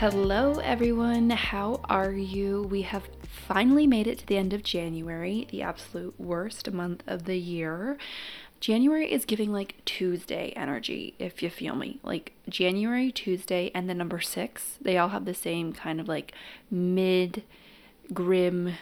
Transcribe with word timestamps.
Hello, 0.00 0.58
everyone. 0.58 1.30
How 1.30 1.80
are 1.88 2.12
you? 2.12 2.64
We 2.64 2.82
have 2.82 3.08
finally 3.22 3.86
made 3.86 4.06
it 4.06 4.18
to 4.18 4.26
the 4.26 4.36
end 4.36 4.52
of 4.52 4.62
January, 4.62 5.48
the 5.50 5.62
absolute 5.62 6.20
worst 6.20 6.70
month 6.70 7.02
of 7.06 7.24
the 7.24 7.38
year. 7.38 7.96
January 8.60 9.10
is 9.10 9.24
giving 9.24 9.54
like 9.54 9.82
Tuesday 9.86 10.52
energy, 10.54 11.14
if 11.18 11.42
you 11.42 11.48
feel 11.48 11.74
me. 11.74 11.98
Like 12.02 12.32
January, 12.46 13.10
Tuesday, 13.10 13.70
and 13.74 13.88
the 13.88 13.94
number 13.94 14.20
six, 14.20 14.76
they 14.82 14.98
all 14.98 15.08
have 15.08 15.24
the 15.24 15.32
same 15.32 15.72
kind 15.72 15.98
of 15.98 16.08
like 16.08 16.34
mid, 16.70 17.42
grim, 18.12 18.74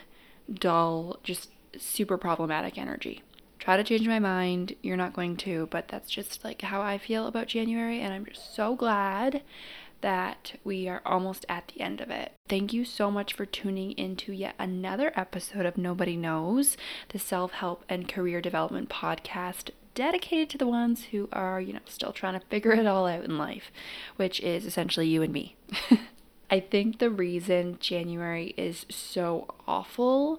dull, 0.52 1.20
just 1.22 1.50
super 1.78 2.18
problematic 2.18 2.76
energy. 2.76 3.22
Try 3.60 3.76
to 3.76 3.84
change 3.84 4.08
my 4.08 4.18
mind. 4.18 4.74
You're 4.82 4.96
not 4.96 5.14
going 5.14 5.36
to, 5.38 5.68
but 5.70 5.86
that's 5.86 6.10
just 6.10 6.42
like 6.42 6.62
how 6.62 6.82
I 6.82 6.98
feel 6.98 7.28
about 7.28 7.46
January, 7.46 8.00
and 8.00 8.12
I'm 8.12 8.26
just 8.26 8.52
so 8.56 8.74
glad 8.74 9.42
that 10.04 10.52
we 10.64 10.86
are 10.86 11.00
almost 11.06 11.46
at 11.48 11.68
the 11.68 11.80
end 11.80 11.98
of 12.02 12.10
it. 12.10 12.34
Thank 12.46 12.74
you 12.74 12.84
so 12.84 13.10
much 13.10 13.32
for 13.32 13.46
tuning 13.46 13.92
into 13.92 14.34
yet 14.34 14.54
another 14.58 15.14
episode 15.16 15.64
of 15.64 15.78
Nobody 15.78 16.14
Knows, 16.14 16.76
the 17.08 17.18
self 17.18 17.52
help 17.52 17.86
and 17.88 18.06
career 18.06 18.42
development 18.42 18.90
podcast 18.90 19.70
dedicated 19.94 20.50
to 20.50 20.58
the 20.58 20.66
ones 20.66 21.04
who 21.04 21.26
are, 21.32 21.58
you 21.58 21.72
know, 21.72 21.78
still 21.86 22.12
trying 22.12 22.38
to 22.38 22.46
figure 22.48 22.72
it 22.72 22.86
all 22.86 23.06
out 23.06 23.24
in 23.24 23.38
life, 23.38 23.72
which 24.16 24.40
is 24.40 24.66
essentially 24.66 25.08
you 25.08 25.22
and 25.22 25.32
me. 25.32 25.56
I 26.50 26.60
think 26.60 26.98
the 26.98 27.08
reason 27.08 27.78
January 27.80 28.52
is 28.58 28.84
so 28.90 29.54
awful 29.66 30.38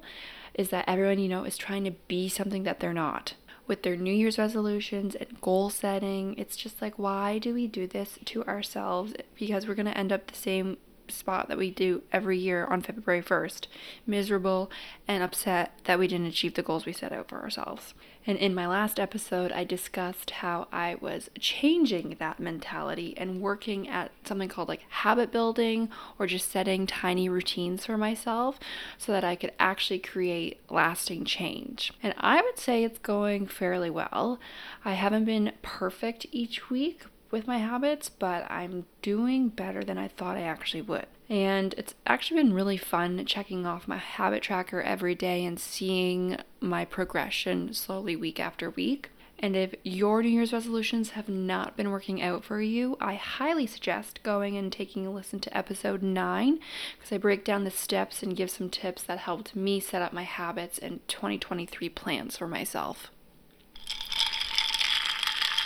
is 0.54 0.70
that 0.70 0.86
everyone 0.88 1.18
you 1.18 1.28
know 1.28 1.44
is 1.44 1.58
trying 1.58 1.86
to 1.86 1.92
be 2.08 2.30
something 2.30 2.62
that 2.66 2.82
they're 2.82 2.94
not 2.94 3.34
with 3.68 3.84
their 3.84 3.96
New 3.96 4.14
Year's 4.14 4.38
resolutions 4.38 5.16
and 5.16 5.42
goal 5.42 5.70
setting. 5.70 6.38
It's 6.38 6.56
just 6.56 6.82
like, 6.82 7.00
why 7.00 7.40
do 7.40 7.54
we 7.54 7.68
do 7.68 7.88
this 7.88 8.20
to 8.26 8.44
ourselves? 8.46 9.14
Because 9.38 9.68
we're 9.68 9.76
going 9.76 9.86
to 9.88 9.98
end 9.98 10.12
up 10.12 10.28
the 10.28 10.36
same 10.36 10.78
spot 11.12 11.48
that 11.48 11.58
we 11.58 11.72
do 11.72 12.04
every 12.12 12.38
year 12.38 12.66
on 12.66 12.82
February 12.82 13.24
1st, 13.24 13.68
miserable 14.06 14.72
and 15.08 15.24
upset 15.24 15.80
that 15.86 16.00
we 16.00 16.08
didn't 16.08 16.28
achieve 16.28 16.56
the 16.56 16.64
goals 16.64 16.86
we 16.86 16.94
set 16.94 17.12
out 17.12 17.30
for 17.30 17.42
ourselves. 17.42 17.94
And 18.28 18.38
in 18.40 18.56
my 18.56 18.68
last 18.68 19.00
episode, 19.00 19.52
I 19.52 19.64
discussed 19.64 20.32
how 20.32 20.68
I 20.72 20.96
was 21.00 21.30
changing 21.40 22.16
that 22.18 22.40
mentality 22.40 23.14
and 23.18 23.40
working 23.40 23.88
at 23.88 24.12
something 24.24 24.50
called 24.50 24.68
like 24.68 24.84
habit 24.90 25.32
building 25.32 25.90
or 26.18 26.26
just 26.26 26.52
setting 26.52 26.88
tiny 26.88 27.30
routines 27.30 27.86
for 27.86 27.98
myself 27.98 28.60
so 28.98 29.12
that 29.12 29.24
I 29.24 29.36
could 29.36 29.52
actually 29.60 30.00
create 30.00 30.60
lasting 30.72 31.26
change. 31.26 31.94
And 32.02 32.16
I 32.18 32.42
would 32.42 32.58
say 32.58 32.84
it's 32.84 32.98
going 32.98 33.46
fairly 33.46 33.92
well. 33.92 34.40
I 34.84 34.94
haven't 34.94 35.26
been 35.26 35.52
perfect 35.62 36.26
each 36.32 36.70
week, 36.72 37.04
with 37.36 37.48
my 37.48 37.58
habits, 37.58 38.08
but 38.08 38.50
I'm 38.50 38.86
doing 39.02 39.50
better 39.50 39.84
than 39.84 39.98
I 39.98 40.08
thought 40.08 40.38
I 40.38 40.44
actually 40.44 40.82
would. 40.84 41.06
And 41.28 41.76
it's 41.78 41.94
actually 42.08 42.42
been 42.42 42.54
really 42.54 42.78
fun 42.78 43.26
checking 43.26 43.66
off 43.66 43.90
my 43.90 43.98
habit 43.98 44.42
tracker 44.42 44.82
every 44.82 45.16
day 45.16 45.44
and 45.44 45.60
seeing 45.60 46.38
my 46.62 46.86
progression 46.86 47.74
slowly 47.74 48.16
week 48.16 48.40
after 48.40 48.70
week. 48.70 49.10
And 49.38 49.54
if 49.58 49.76
your 49.84 50.24
New 50.24 50.30
Year's 50.30 50.54
resolutions 50.54 51.10
have 51.10 51.28
not 51.28 51.76
been 51.76 51.92
working 51.92 52.22
out 52.22 52.46
for 52.46 52.62
you, 52.62 52.96
I 53.02 53.16
highly 53.16 53.68
suggest 53.68 54.24
going 54.24 54.56
and 54.56 54.72
taking 54.72 55.06
a 55.06 55.12
listen 55.12 55.42
to 55.42 55.58
episode 55.58 56.02
9 56.02 56.60
because 56.98 57.12
I 57.12 57.18
break 57.18 57.44
down 57.44 57.66
the 57.66 57.70
steps 57.70 58.24
and 58.24 58.38
give 58.38 58.50
some 58.50 58.70
tips 58.70 59.04
that 59.04 59.20
helped 59.20 59.58
me 59.58 59.82
set 59.82 60.02
up 60.02 60.14
my 60.14 60.24
habits 60.24 60.80
and 60.80 61.06
2023 61.10 61.90
plans 61.90 62.38
for 62.38 62.48
myself. 62.48 63.12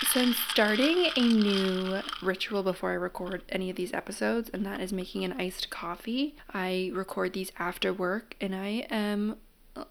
So 0.07 0.21
I'm 0.21 0.33
starting 0.33 1.07
a 1.15 1.21
new 1.21 2.01
ritual 2.21 2.63
before 2.63 2.91
I 2.91 2.95
record 2.95 3.43
any 3.49 3.69
of 3.69 3.75
these 3.75 3.93
episodes, 3.93 4.49
and 4.53 4.65
that 4.65 4.79
is 4.79 4.91
making 4.91 5.23
an 5.23 5.33
iced 5.33 5.69
coffee. 5.69 6.35
I 6.51 6.91
record 6.93 7.33
these 7.33 7.51
after 7.59 7.93
work, 7.93 8.35
and 8.41 8.55
I 8.55 8.87
am 8.89 9.35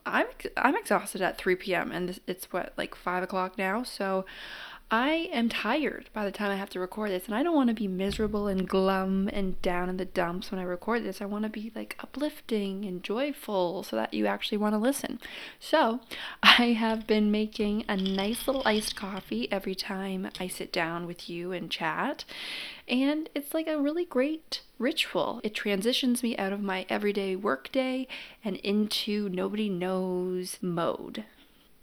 I'm 0.07 0.27
I'm 0.57 0.77
exhausted 0.77 1.21
at 1.23 1.39
3 1.39 1.57
p.m. 1.57 1.93
and 1.93 2.19
it's 2.27 2.53
what 2.53 2.73
like 2.77 2.95
five 2.95 3.23
o'clock 3.23 3.59
now. 3.59 3.83
So 3.83 4.25
I 4.91 5.29
am 5.33 5.51
tired 5.51 6.09
by 6.15 6.25
the 6.25 6.33
time 6.33 6.51
I 6.51 6.57
have 6.57 6.71
to 6.71 6.81
record 6.81 7.11
this, 7.11 7.27
and 7.27 7.35
I 7.35 7.43
don't 7.43 7.55
want 7.55 7.69
to 7.69 7.75
be 7.75 7.87
miserable 7.87 8.47
and 8.47 8.67
glum 8.67 9.29
and 9.31 9.61
down 9.61 9.91
in 9.91 9.99
the 9.99 10.07
dumps 10.07 10.51
when 10.51 10.59
I 10.59 10.63
record 10.63 11.05
this. 11.05 11.21
I 11.21 11.27
want 11.27 11.43
to 11.43 11.51
be 11.51 11.71
like 11.75 11.97
uplifting 12.01 12.87
and 12.87 13.03
joyful 13.03 13.83
so 13.83 13.97
that 13.97 14.15
you 14.15 14.27
actually 14.27 14.57
want 14.57 14.73
to 14.73 14.79
listen. 14.79 15.21
So, 15.61 16.01
I 16.43 16.73
have 16.79 17.07
been 17.07 17.31
making 17.31 17.85
a 17.87 17.99
nice 17.99 18.47
little 18.47 18.63
iced 18.65 18.97
coffee 18.97 19.47
every 19.53 19.75
time 19.75 20.31
I 20.41 20.49
sit 20.49 20.73
down 20.73 21.07
with 21.07 21.29
you 21.29 21.53
and 21.53 21.71
chat, 21.71 22.25
and 22.89 23.29
it's 23.35 23.53
like 23.53 23.69
a 23.69 23.79
really 23.79 24.07
great 24.07 24.63
ritual. 24.79 25.43
It 25.45 25.55
transitions 25.55 26.23
me 26.23 26.35
out 26.39 26.55
of 26.55 26.63
my 26.63 26.87
everyday 26.89 27.37
workday 27.37 28.07
and 28.43 28.57
into 28.57 29.29
nobody 29.29 29.69
knows 29.69 30.57
mode. 30.63 31.25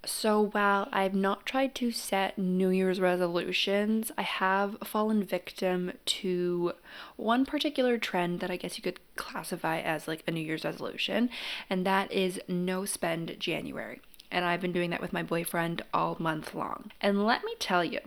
So, 0.05 0.39
while 0.51 0.88
I've 0.91 1.16
not 1.16 1.45
tried 1.45 1.73
to 1.75 1.91
set 1.91 2.38
New 2.38 2.69
Year's 2.69 2.99
resolutions, 2.99 4.11
I 4.17 4.21
have 4.21 4.77
fallen 4.83 5.23
victim 5.23 5.93
to 6.05 6.73
one 7.16 7.45
particular 7.45 7.97
trend 7.97 8.39
that 8.39 8.51
I 8.51 8.57
guess 8.57 8.77
you 8.77 8.83
could 8.83 8.99
classify 9.15 9.79
as 9.79 10.07
like 10.07 10.23
a 10.27 10.31
New 10.31 10.41
Year's 10.41 10.63
resolution, 10.63 11.29
and 11.69 11.85
that 11.85 12.11
is 12.11 12.39
no 12.47 12.85
spend 12.85 13.35
January. 13.39 13.99
And 14.31 14.45
I've 14.45 14.61
been 14.61 14.73
doing 14.73 14.89
that 14.91 15.01
with 15.01 15.13
my 15.13 15.23
boyfriend 15.23 15.81
all 15.94 16.17
month 16.19 16.53
long. 16.53 16.91
And 17.01 17.25
let 17.25 17.44
me 17.44 17.55
tell 17.59 17.83
you, 17.83 17.99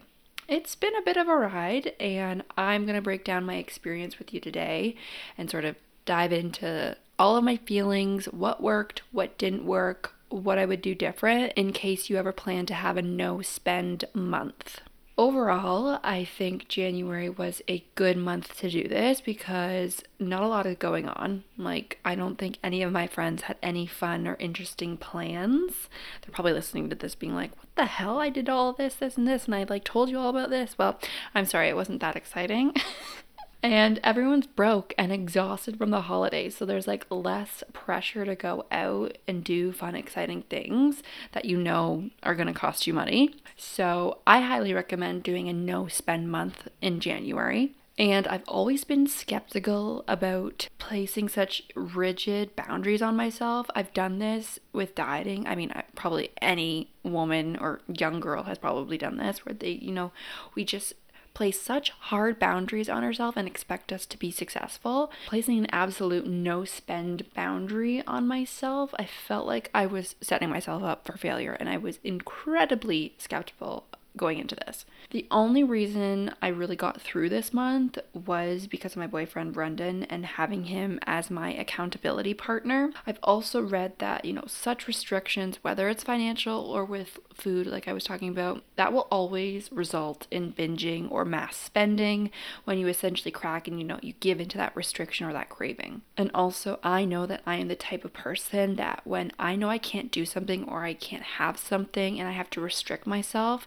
it's 0.46 0.74
been 0.74 0.96
a 0.96 1.02
bit 1.02 1.16
of 1.16 1.28
a 1.28 1.36
ride, 1.36 1.94
and 1.98 2.42
I'm 2.56 2.86
to 2.86 3.00
break 3.00 3.24
down 3.24 3.44
my 3.44 3.56
experience 3.56 4.18
with 4.18 4.32
you 4.32 4.40
today 4.40 4.96
and 5.36 5.50
sort 5.50 5.64
of 5.64 5.76
dive 6.04 6.32
into 6.32 6.96
all 7.18 7.36
of 7.36 7.44
my 7.44 7.56
feelings, 7.56 8.26
what 8.26 8.62
worked, 8.62 9.02
what 9.10 9.36
didn't 9.36 9.64
work, 9.64 10.14
what 10.28 10.58
I 10.58 10.66
would 10.66 10.82
do 10.82 10.94
different 10.94 11.52
in 11.54 11.72
case 11.72 12.08
you 12.08 12.16
ever 12.16 12.32
plan 12.32 12.66
to 12.66 12.74
have 12.74 12.96
a 12.96 13.02
no 13.02 13.42
spend 13.42 14.04
month. 14.14 14.80
Overall, 15.16 15.98
I 16.04 16.24
think 16.24 16.68
January 16.68 17.28
was 17.28 17.60
a 17.66 17.84
good 17.96 18.16
month 18.16 18.56
to 18.58 18.70
do 18.70 18.86
this 18.86 19.20
because 19.20 20.04
not 20.20 20.44
a 20.44 20.46
lot 20.46 20.64
is 20.64 20.76
going 20.76 21.08
on. 21.08 21.42
Like, 21.56 21.98
I 22.04 22.14
don't 22.14 22.38
think 22.38 22.58
any 22.62 22.82
of 22.82 22.92
my 22.92 23.08
friends 23.08 23.42
had 23.42 23.56
any 23.60 23.84
fun 23.84 24.28
or 24.28 24.36
interesting 24.38 24.96
plans. 24.96 25.88
They're 26.22 26.32
probably 26.32 26.52
listening 26.52 26.88
to 26.90 26.94
this 26.94 27.16
being 27.16 27.34
like, 27.34 27.50
what 27.56 27.66
the 27.74 27.86
hell? 27.86 28.18
I 28.18 28.28
did 28.28 28.48
all 28.48 28.72
this, 28.72 28.94
this, 28.94 29.16
and 29.16 29.26
this, 29.26 29.46
and 29.46 29.56
I 29.56 29.64
like 29.64 29.82
told 29.82 30.08
you 30.08 30.20
all 30.20 30.30
about 30.30 30.50
this. 30.50 30.78
Well, 30.78 31.00
I'm 31.34 31.46
sorry, 31.46 31.68
it 31.68 31.76
wasn't 31.76 32.00
that 32.00 32.14
exciting. 32.14 32.74
And 33.62 33.98
everyone's 34.04 34.46
broke 34.46 34.94
and 34.96 35.12
exhausted 35.12 35.78
from 35.78 35.90
the 35.90 36.02
holidays. 36.02 36.56
So 36.56 36.64
there's 36.64 36.86
like 36.86 37.06
less 37.10 37.64
pressure 37.72 38.24
to 38.24 38.36
go 38.36 38.66
out 38.70 39.18
and 39.26 39.42
do 39.42 39.72
fun, 39.72 39.96
exciting 39.96 40.42
things 40.42 41.02
that 41.32 41.44
you 41.44 41.58
know 41.58 42.10
are 42.22 42.36
to 42.36 42.52
cost 42.52 42.86
you 42.86 42.94
money. 42.94 43.34
So 43.56 44.18
I 44.26 44.40
highly 44.40 44.72
recommend 44.72 45.24
doing 45.24 45.48
a 45.48 45.52
no 45.52 45.88
spend 45.88 46.30
month 46.30 46.68
in 46.80 47.00
January. 47.00 47.72
And 47.98 48.28
I've 48.28 48.46
always 48.46 48.84
been 48.84 49.08
skeptical 49.08 50.04
about 50.06 50.68
placing 50.78 51.28
such 51.28 51.64
rigid 51.74 52.54
boundaries 52.54 53.02
on 53.02 53.16
myself. 53.16 53.66
I've 53.74 53.92
done 53.92 54.20
this 54.20 54.60
with 54.72 54.94
dieting. 54.94 55.48
I 55.48 55.56
mean, 55.56 55.72
probably 55.96 56.30
any 56.40 56.92
woman 57.02 57.56
or 57.56 57.80
young 57.88 58.20
girl 58.20 58.44
has 58.44 58.56
probably 58.56 58.98
done 58.98 59.16
this 59.16 59.44
where 59.44 59.52
they, 59.52 59.70
you 59.70 59.90
know, 59.90 60.12
we 60.54 60.64
just 60.64 60.94
place 61.38 61.62
such 61.62 61.90
hard 61.90 62.36
boundaries 62.36 62.88
on 62.88 63.04
ourselves 63.04 63.36
and 63.36 63.46
expect 63.46 63.92
us 63.92 64.04
to 64.04 64.18
be 64.18 64.28
successful. 64.28 65.12
Placing 65.26 65.58
an 65.58 65.68
absolute 65.70 66.26
no 66.26 66.64
spend 66.64 67.32
boundary 67.32 68.04
on 68.08 68.26
myself, 68.26 68.92
I 68.98 69.04
felt 69.04 69.46
like 69.46 69.70
I 69.72 69.86
was 69.86 70.16
setting 70.20 70.50
myself 70.50 70.82
up 70.82 71.06
for 71.06 71.16
failure 71.16 71.52
and 71.52 71.68
I 71.68 71.76
was 71.76 72.00
incredibly 72.02 73.14
skeptical 73.18 73.86
going 74.18 74.38
into 74.38 74.54
this. 74.54 74.84
The 75.10 75.26
only 75.30 75.64
reason 75.64 76.34
I 76.42 76.48
really 76.48 76.76
got 76.76 77.00
through 77.00 77.30
this 77.30 77.54
month 77.54 77.98
was 78.12 78.66
because 78.66 78.92
of 78.92 78.98
my 78.98 79.06
boyfriend 79.06 79.54
Brendan 79.54 80.04
and 80.04 80.26
having 80.26 80.64
him 80.64 81.00
as 81.06 81.30
my 81.30 81.54
accountability 81.54 82.34
partner. 82.34 82.92
I've 83.06 83.18
also 83.22 83.62
read 83.62 83.94
that, 83.98 84.26
you 84.26 84.34
know, 84.34 84.44
such 84.46 84.86
restrictions, 84.86 85.58
whether 85.62 85.88
it's 85.88 86.02
financial 86.02 86.60
or 86.60 86.84
with 86.84 87.18
food, 87.32 87.66
like 87.66 87.88
I 87.88 87.94
was 87.94 88.04
talking 88.04 88.28
about, 88.28 88.62
that 88.76 88.92
will 88.92 89.08
always 89.10 89.72
result 89.72 90.26
in 90.30 90.52
binging 90.52 91.10
or 91.10 91.24
mass 91.24 91.56
spending 91.56 92.30
when 92.64 92.78
you 92.78 92.88
essentially 92.88 93.30
crack 93.30 93.66
and, 93.66 93.78
you 93.78 93.86
know, 93.86 93.98
you 94.02 94.12
give 94.20 94.40
into 94.40 94.58
that 94.58 94.76
restriction 94.76 95.26
or 95.26 95.32
that 95.32 95.48
craving. 95.48 96.02
And 96.16 96.30
also, 96.34 96.78
I 96.82 97.04
know 97.04 97.24
that 97.26 97.42
I 97.46 97.56
am 97.56 97.68
the 97.68 97.76
type 97.76 98.04
of 98.04 98.12
person 98.12 98.76
that 98.76 99.00
when 99.04 99.32
I 99.38 99.56
know 99.56 99.70
I 99.70 99.78
can't 99.78 100.10
do 100.10 100.26
something 100.26 100.68
or 100.68 100.84
I 100.84 100.94
can't 100.94 101.22
have 101.22 101.58
something 101.58 102.18
and 102.18 102.28
I 102.28 102.32
have 102.32 102.50
to 102.50 102.60
restrict 102.60 103.06
myself, 103.06 103.66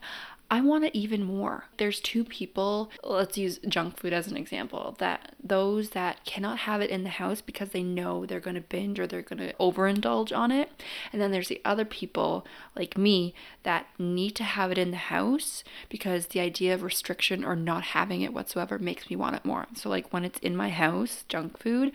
I 0.51 0.59
want 0.59 0.83
it 0.83 0.93
even 0.93 1.23
more. 1.23 1.63
There's 1.77 2.01
two 2.01 2.25
people, 2.25 2.91
let's 3.05 3.37
use 3.37 3.61
junk 3.69 3.97
food 3.97 4.11
as 4.11 4.27
an 4.27 4.35
example, 4.35 4.97
that 4.99 5.33
those 5.41 5.91
that 5.91 6.25
cannot 6.25 6.59
have 6.59 6.81
it 6.81 6.89
in 6.89 7.03
the 7.05 7.09
house 7.09 7.39
because 7.39 7.69
they 7.69 7.83
know 7.83 8.25
they're 8.25 8.41
going 8.41 8.57
to 8.57 8.61
binge 8.61 8.99
or 8.99 9.07
they're 9.07 9.21
going 9.21 9.39
to 9.39 9.53
overindulge 9.53 10.35
on 10.35 10.51
it. 10.51 10.69
And 11.13 11.21
then 11.21 11.31
there's 11.31 11.47
the 11.47 11.61
other 11.63 11.85
people 11.85 12.45
like 12.75 12.97
me 12.97 13.33
that 13.63 13.87
need 13.97 14.31
to 14.35 14.43
have 14.43 14.73
it 14.73 14.77
in 14.77 14.91
the 14.91 14.97
house 14.97 15.63
because 15.87 16.27
the 16.27 16.41
idea 16.41 16.73
of 16.73 16.83
restriction 16.83 17.45
or 17.45 17.55
not 17.55 17.83
having 17.83 18.19
it 18.19 18.33
whatsoever 18.33 18.77
makes 18.77 19.09
me 19.09 19.15
want 19.15 19.37
it 19.37 19.45
more. 19.45 19.67
So, 19.75 19.89
like 19.89 20.11
when 20.11 20.25
it's 20.25 20.39
in 20.39 20.57
my 20.57 20.67
house, 20.67 21.23
junk 21.29 21.59
food, 21.59 21.93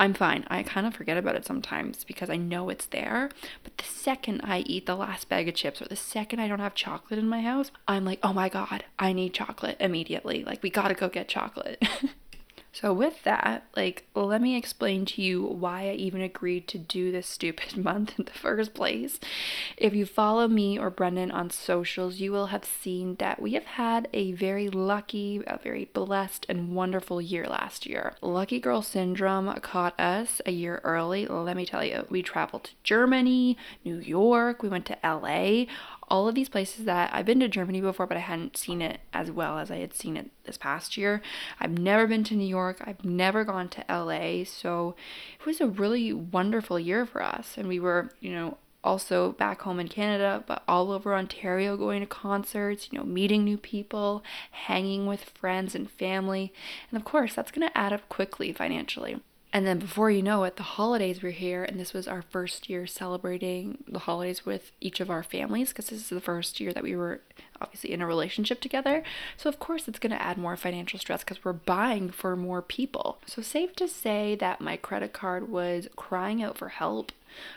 I'm 0.00 0.14
fine. 0.14 0.46
I 0.48 0.62
kind 0.62 0.86
of 0.86 0.94
forget 0.94 1.18
about 1.18 1.36
it 1.36 1.44
sometimes 1.44 2.04
because 2.04 2.30
I 2.30 2.38
know 2.38 2.70
it's 2.70 2.86
there. 2.86 3.28
But 3.62 3.76
the 3.76 3.84
second 3.84 4.40
I 4.42 4.60
eat 4.60 4.86
the 4.86 4.96
last 4.96 5.28
bag 5.28 5.46
of 5.46 5.54
chips 5.54 5.82
or 5.82 5.84
the 5.84 5.94
second 5.94 6.40
I 6.40 6.48
don't 6.48 6.58
have 6.58 6.74
chocolate 6.74 7.18
in 7.18 7.28
my 7.28 7.42
house, 7.42 7.70
I'm 7.86 8.06
like, 8.06 8.18
oh 8.22 8.32
my 8.32 8.48
God, 8.48 8.84
I 8.98 9.12
need 9.12 9.34
chocolate 9.34 9.76
immediately. 9.78 10.42
Like, 10.42 10.62
we 10.62 10.70
gotta 10.70 10.94
go 10.94 11.10
get 11.10 11.28
chocolate. 11.28 11.84
So, 12.72 12.92
with 12.92 13.24
that, 13.24 13.64
like, 13.76 14.06
let 14.14 14.40
me 14.40 14.56
explain 14.56 15.04
to 15.06 15.22
you 15.22 15.42
why 15.42 15.88
I 15.88 15.94
even 15.94 16.20
agreed 16.20 16.68
to 16.68 16.78
do 16.78 17.10
this 17.10 17.26
stupid 17.26 17.76
month 17.84 18.18
in 18.18 18.24
the 18.26 18.30
first 18.32 18.74
place. 18.74 19.18
If 19.76 19.92
you 19.94 20.06
follow 20.06 20.46
me 20.46 20.78
or 20.78 20.88
Brendan 20.88 21.32
on 21.32 21.50
socials, 21.50 22.20
you 22.20 22.30
will 22.30 22.46
have 22.46 22.64
seen 22.64 23.16
that 23.16 23.42
we 23.42 23.54
have 23.54 23.64
had 23.64 24.08
a 24.12 24.32
very 24.32 24.68
lucky, 24.68 25.42
a 25.46 25.58
very 25.58 25.86
blessed, 25.86 26.46
and 26.48 26.74
wonderful 26.74 27.20
year 27.20 27.46
last 27.46 27.86
year. 27.86 28.14
Lucky 28.20 28.60
Girl 28.60 28.82
Syndrome 28.82 29.52
caught 29.60 29.98
us 29.98 30.40
a 30.46 30.52
year 30.52 30.80
early. 30.84 31.26
Let 31.26 31.56
me 31.56 31.66
tell 31.66 31.84
you, 31.84 32.06
we 32.08 32.22
traveled 32.22 32.64
to 32.64 32.72
Germany, 32.84 33.56
New 33.84 33.98
York, 33.98 34.62
we 34.62 34.68
went 34.68 34.86
to 34.86 34.98
LA 35.02 35.66
all 36.10 36.28
of 36.28 36.34
these 36.34 36.48
places 36.48 36.84
that 36.86 37.10
I've 37.14 37.26
been 37.26 37.40
to 37.40 37.48
Germany 37.48 37.80
before, 37.80 38.06
but 38.06 38.16
I 38.16 38.20
hadn't 38.20 38.56
seen 38.56 38.82
it 38.82 39.00
as 39.12 39.30
well 39.30 39.58
as 39.58 39.70
I 39.70 39.76
had 39.76 39.94
seen 39.94 40.16
it 40.16 40.30
this 40.44 40.58
past 40.58 40.96
year. 40.96 41.22
I've 41.60 41.78
never 41.78 42.06
been 42.06 42.24
to 42.24 42.34
New 42.34 42.46
York, 42.46 42.82
I've 42.84 43.04
never 43.04 43.44
gone 43.44 43.68
to 43.70 43.84
LA, 43.88 44.44
so 44.44 44.96
it 45.38 45.46
was 45.46 45.60
a 45.60 45.68
really 45.68 46.12
wonderful 46.12 46.78
year 46.78 47.06
for 47.06 47.22
us. 47.22 47.56
And 47.56 47.68
we 47.68 47.78
were, 47.78 48.10
you 48.20 48.32
know, 48.32 48.58
also 48.82 49.32
back 49.32 49.62
home 49.62 49.78
in 49.78 49.88
Canada, 49.88 50.42
but 50.46 50.62
all 50.66 50.90
over 50.90 51.14
Ontario 51.14 51.76
going 51.76 52.00
to 52.00 52.06
concerts, 52.06 52.88
you 52.90 52.98
know, 52.98 53.04
meeting 53.04 53.44
new 53.44 53.58
people, 53.58 54.24
hanging 54.50 55.06
with 55.06 55.24
friends 55.24 55.74
and 55.74 55.90
family. 55.90 56.52
And 56.90 56.98
of 56.98 57.04
course, 57.04 57.34
that's 57.34 57.50
going 57.50 57.68
to 57.68 57.78
add 57.78 57.92
up 57.92 58.08
quickly 58.08 58.52
financially. 58.52 59.20
And 59.52 59.66
then 59.66 59.80
before 59.80 60.10
you 60.10 60.22
know 60.22 60.44
it, 60.44 60.56
the 60.56 60.62
holidays 60.62 61.22
were 61.22 61.30
here, 61.30 61.64
and 61.64 61.78
this 61.78 61.92
was 61.92 62.06
our 62.06 62.22
first 62.22 62.68
year 62.68 62.86
celebrating 62.86 63.82
the 63.88 64.00
holidays 64.00 64.46
with 64.46 64.70
each 64.80 65.00
of 65.00 65.10
our 65.10 65.24
families 65.24 65.70
because 65.70 65.88
this 65.88 66.00
is 66.00 66.08
the 66.08 66.20
first 66.20 66.60
year 66.60 66.72
that 66.72 66.84
we 66.84 66.94
were 66.94 67.20
obviously 67.60 67.92
in 67.92 68.00
a 68.00 68.06
relationship 68.06 68.60
together. 68.60 69.02
So, 69.36 69.48
of 69.48 69.58
course, 69.58 69.88
it's 69.88 69.98
going 69.98 70.12
to 70.12 70.22
add 70.22 70.38
more 70.38 70.56
financial 70.56 71.00
stress 71.00 71.24
because 71.24 71.44
we're 71.44 71.52
buying 71.52 72.10
for 72.10 72.36
more 72.36 72.62
people. 72.62 73.18
So, 73.26 73.42
safe 73.42 73.74
to 73.76 73.88
say 73.88 74.36
that 74.36 74.60
my 74.60 74.76
credit 74.76 75.12
card 75.12 75.48
was 75.48 75.88
crying 75.96 76.42
out 76.42 76.56
for 76.56 76.68
help 76.68 77.10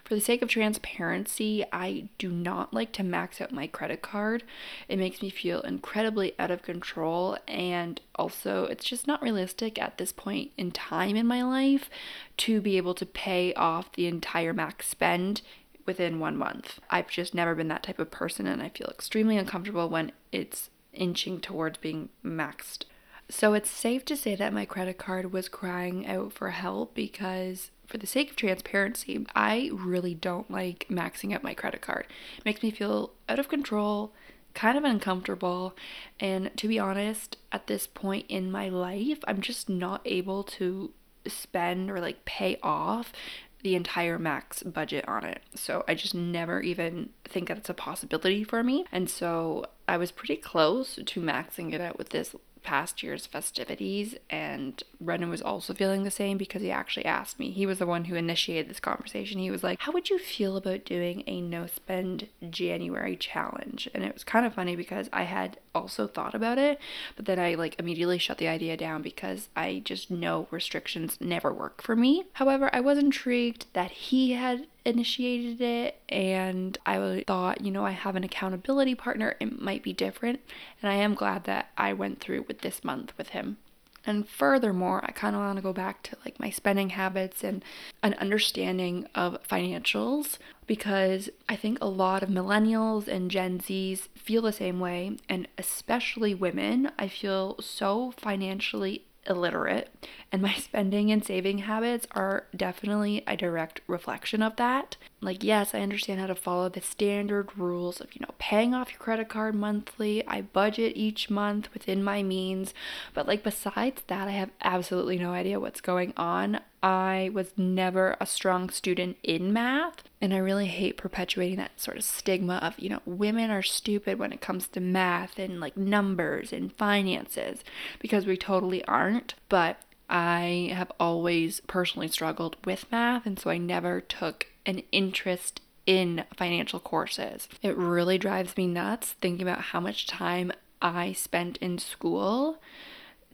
for 0.03 0.15
the 0.15 0.21
sake 0.21 0.41
of 0.41 0.49
transparency, 0.49 1.63
I 1.71 2.09
do 2.17 2.29
not 2.29 2.73
like 2.73 2.91
to 2.93 3.03
max 3.03 3.41
out 3.41 3.51
my 3.51 3.67
credit 3.67 4.01
card. 4.01 4.43
It 4.87 4.99
makes 4.99 5.21
me 5.21 5.29
feel 5.29 5.61
incredibly 5.61 6.33
out 6.37 6.51
of 6.51 6.61
control, 6.61 7.37
and 7.47 7.99
also, 8.15 8.65
it's 8.65 8.85
just 8.85 9.07
not 9.07 9.21
realistic 9.21 9.79
at 9.79 9.97
this 9.97 10.11
point 10.11 10.51
in 10.57 10.71
time 10.71 11.15
in 11.15 11.27
my 11.27 11.41
life 11.43 11.89
to 12.37 12.61
be 12.61 12.77
able 12.77 12.93
to 12.95 13.05
pay 13.05 13.53
off 13.53 13.91
the 13.93 14.07
entire 14.07 14.53
max 14.53 14.87
spend 14.87 15.41
within 15.85 16.19
one 16.19 16.37
month. 16.37 16.79
I've 16.89 17.09
just 17.09 17.33
never 17.33 17.55
been 17.55 17.67
that 17.67 17.83
type 17.83 17.99
of 17.99 18.11
person, 18.11 18.47
and 18.47 18.61
I 18.61 18.69
feel 18.69 18.87
extremely 18.87 19.37
uncomfortable 19.37 19.89
when 19.89 20.11
it's 20.31 20.69
inching 20.93 21.39
towards 21.39 21.77
being 21.77 22.09
maxed. 22.23 22.85
So 23.29 23.53
it's 23.53 23.69
safe 23.69 24.05
to 24.05 24.17
say 24.17 24.35
that 24.35 24.53
my 24.53 24.65
credit 24.65 24.97
card 24.97 25.31
was 25.31 25.49
crying 25.49 26.05
out 26.05 26.33
for 26.33 26.51
help 26.51 26.93
because 26.93 27.71
for 27.93 27.99
the 27.99 28.07
sake 28.07 28.31
of 28.31 28.35
transparency, 28.35 29.23
I 29.35 29.69
really 29.71 30.15
don't 30.15 30.49
like 30.49 30.87
maxing 30.89 31.31
out 31.31 31.43
my 31.43 31.53
credit 31.53 31.81
card. 31.81 32.07
It 32.39 32.43
makes 32.43 32.63
me 32.63 32.71
feel 32.71 33.11
out 33.29 33.37
of 33.37 33.49
control, 33.49 34.11
kind 34.55 34.79
of 34.79 34.83
uncomfortable, 34.83 35.75
and 36.19 36.49
to 36.57 36.67
be 36.67 36.79
honest, 36.79 37.37
at 37.51 37.67
this 37.67 37.85
point 37.85 38.25
in 38.29 38.51
my 38.51 38.67
life, 38.67 39.19
I'm 39.27 39.41
just 39.41 39.69
not 39.69 40.01
able 40.05 40.43
to 40.43 40.91
spend 41.27 41.91
or 41.91 42.01
like 42.01 42.25
pay 42.25 42.57
off 42.63 43.13
the 43.61 43.75
entire 43.75 44.17
max 44.17 44.63
budget 44.63 45.07
on 45.07 45.23
it. 45.23 45.43
So 45.53 45.85
I 45.87 45.93
just 45.93 46.15
never 46.15 46.61
even 46.61 47.11
think 47.25 47.47
that 47.49 47.57
it's 47.59 47.69
a 47.69 47.75
possibility 47.75 48.43
for 48.43 48.63
me. 48.63 48.85
And 48.91 49.07
so 49.07 49.67
I 49.87 49.97
was 49.97 50.09
pretty 50.09 50.37
close 50.37 50.95
to 50.95 51.21
maxing 51.21 51.73
it 51.73 51.79
out 51.79 51.99
with 51.99 52.09
this 52.09 52.35
past 52.63 53.03
year's 53.03 53.25
festivities, 53.25 54.15
and 54.29 54.81
Brendan 54.99 55.29
was 55.29 55.41
also 55.41 55.73
feeling 55.73 56.03
the 56.03 56.11
same 56.11 56.37
because 56.37 56.61
he 56.61 56.71
actually 56.71 57.05
asked 57.05 57.39
me. 57.39 57.51
He 57.51 57.65
was 57.65 57.79
the 57.79 57.85
one 57.85 58.05
who 58.05 58.15
initiated 58.15 58.69
this 58.69 58.79
conversation. 58.79 59.39
He 59.39 59.51
was 59.51 59.63
like, 59.63 59.81
How 59.81 59.91
would 59.91 60.09
you 60.09 60.17
feel 60.17 60.57
about 60.57 60.85
doing 60.85 61.23
a 61.27 61.41
no 61.41 61.67
spend 61.67 62.27
January 62.49 63.15
challenge? 63.15 63.89
And 63.93 64.03
it 64.03 64.13
was 64.13 64.23
kind 64.23 64.45
of 64.45 64.53
funny 64.53 64.75
because 64.75 65.09
I 65.13 65.23
had 65.23 65.57
also 65.75 66.07
thought 66.07 66.35
about 66.35 66.57
it, 66.57 66.79
but 67.15 67.25
then 67.25 67.39
I 67.39 67.55
like 67.55 67.79
immediately 67.79 68.17
shut 68.17 68.37
the 68.37 68.47
idea 68.47 68.77
down 68.77 69.01
because 69.01 69.49
I 69.55 69.81
just 69.83 70.09
know 70.09 70.47
restrictions 70.51 71.17
never 71.19 71.53
work 71.53 71.81
for 71.81 71.95
me. 71.95 72.25
However, 72.33 72.69
I 72.73 72.79
was 72.79 72.97
intrigued 72.97 73.65
that 73.73 73.91
he 73.91 74.31
had 74.33 74.67
initiated 74.85 75.61
it 75.61 76.01
and 76.09 76.77
I 76.85 77.23
thought, 77.25 77.61
you 77.61 77.71
know, 77.71 77.85
I 77.85 77.91
have 77.91 78.15
an 78.15 78.23
accountability 78.23 78.95
partner, 78.95 79.35
it 79.39 79.61
might 79.61 79.83
be 79.83 79.93
different. 79.93 80.41
And 80.81 80.91
I 80.91 80.95
am 80.95 81.13
glad 81.13 81.45
that 81.45 81.69
I 81.77 81.93
went 81.93 82.19
through 82.19 82.45
with 82.47 82.61
this 82.61 82.83
month 82.83 83.13
with 83.17 83.29
him. 83.29 83.57
And 84.05 84.27
furthermore, 84.27 84.99
I 85.03 85.11
kind 85.11 85.35
of 85.35 85.41
want 85.41 85.55
to 85.55 85.61
go 85.61 85.71
back 85.71 86.03
to 86.03 86.17
like 86.25 86.39
my 86.39 86.49
spending 86.49 86.89
habits 86.89 87.43
and 87.43 87.63
an 88.01 88.15
understanding 88.15 89.07
of 89.15 89.41
financials 89.47 90.37
because 90.67 91.29
I 91.47 91.55
think 91.55 91.77
a 91.79 91.87
lot 91.87 92.21
of 92.21 92.29
millennials 92.29 93.07
and 93.07 93.31
Gen 93.31 93.59
Zs 93.59 94.09
feel 94.15 94.41
the 94.41 94.51
same 94.51 94.79
way, 94.79 95.17
and 95.29 95.47
especially 95.57 96.33
women. 96.33 96.91
I 96.99 97.07
feel 97.07 97.55
so 97.61 98.13
financially 98.17 99.05
illiterate, 99.27 99.89
and 100.31 100.41
my 100.41 100.53
spending 100.57 101.11
and 101.11 101.23
saving 101.23 101.59
habits 101.59 102.07
are 102.11 102.47
definitely 102.55 103.23
a 103.27 103.37
direct 103.37 103.81
reflection 103.87 104.41
of 104.41 104.55
that. 104.57 104.97
Like, 105.21 105.43
yes, 105.43 105.73
I 105.73 105.81
understand 105.81 106.19
how 106.19 106.27
to 106.27 106.35
follow 106.35 106.69
the 106.69 106.81
standard 106.81 107.57
rules 107.57 108.01
of, 108.01 108.13
you 108.13 108.21
know, 108.21 108.33
paying 108.37 108.73
off 108.73 108.91
your 108.91 108.99
credit 108.99 109.29
card 109.29 109.55
monthly. 109.55 110.25
I 110.27 110.41
budget 110.41 110.93
each 110.95 111.29
month 111.29 111.69
within 111.73 112.03
my 112.03 112.23
means, 112.23 112.73
but 113.13 113.27
like, 113.27 113.43
besides 113.43 114.01
that, 114.07 114.27
I 114.27 114.31
have 114.31 114.51
absolutely 114.61 115.17
no 115.17 115.31
idea 115.31 115.59
what's 115.59 115.81
going 115.81 116.13
on. 116.17 116.59
I 116.83 117.31
was 117.33 117.53
never 117.55 118.17
a 118.19 118.25
strong 118.25 118.69
student 118.69 119.15
in 119.23 119.53
math, 119.53 120.03
and 120.19 120.33
I 120.33 120.37
really 120.37 120.67
hate 120.67 120.97
perpetuating 120.97 121.55
that 121.57 121.79
sort 121.79 121.95
of 121.95 122.03
stigma 122.03 122.55
of, 122.57 122.77
you 122.77 122.89
know, 122.89 122.99
women 123.05 123.49
are 123.49 123.63
stupid 123.63 124.19
when 124.19 124.33
it 124.33 124.41
comes 124.41 124.67
to 124.67 124.81
math 124.81 125.39
and 125.39 125.61
like 125.61 125.77
numbers 125.77 126.51
and 126.51 126.73
finances 126.73 127.63
because 127.99 128.25
we 128.25 128.35
totally 128.35 128.83
aren't. 128.83 129.35
But 129.47 129.79
I 130.09 130.71
have 130.73 130.91
always 130.99 131.61
personally 131.61 132.09
struggled 132.09 132.57
with 132.65 132.91
math, 132.91 133.25
and 133.25 133.39
so 133.39 133.49
I 133.49 133.57
never 133.57 134.01
took 134.01 134.47
an 134.65 134.83
interest 134.91 135.61
in 135.85 136.25
financial 136.35 136.81
courses. 136.81 137.47
It 137.61 137.77
really 137.77 138.17
drives 138.17 138.57
me 138.57 138.67
nuts 138.67 139.13
thinking 139.21 139.47
about 139.47 139.61
how 139.61 139.79
much 139.79 140.05
time 140.05 140.51
I 140.81 141.13
spent 141.13 141.57
in 141.57 141.77
school 141.77 142.61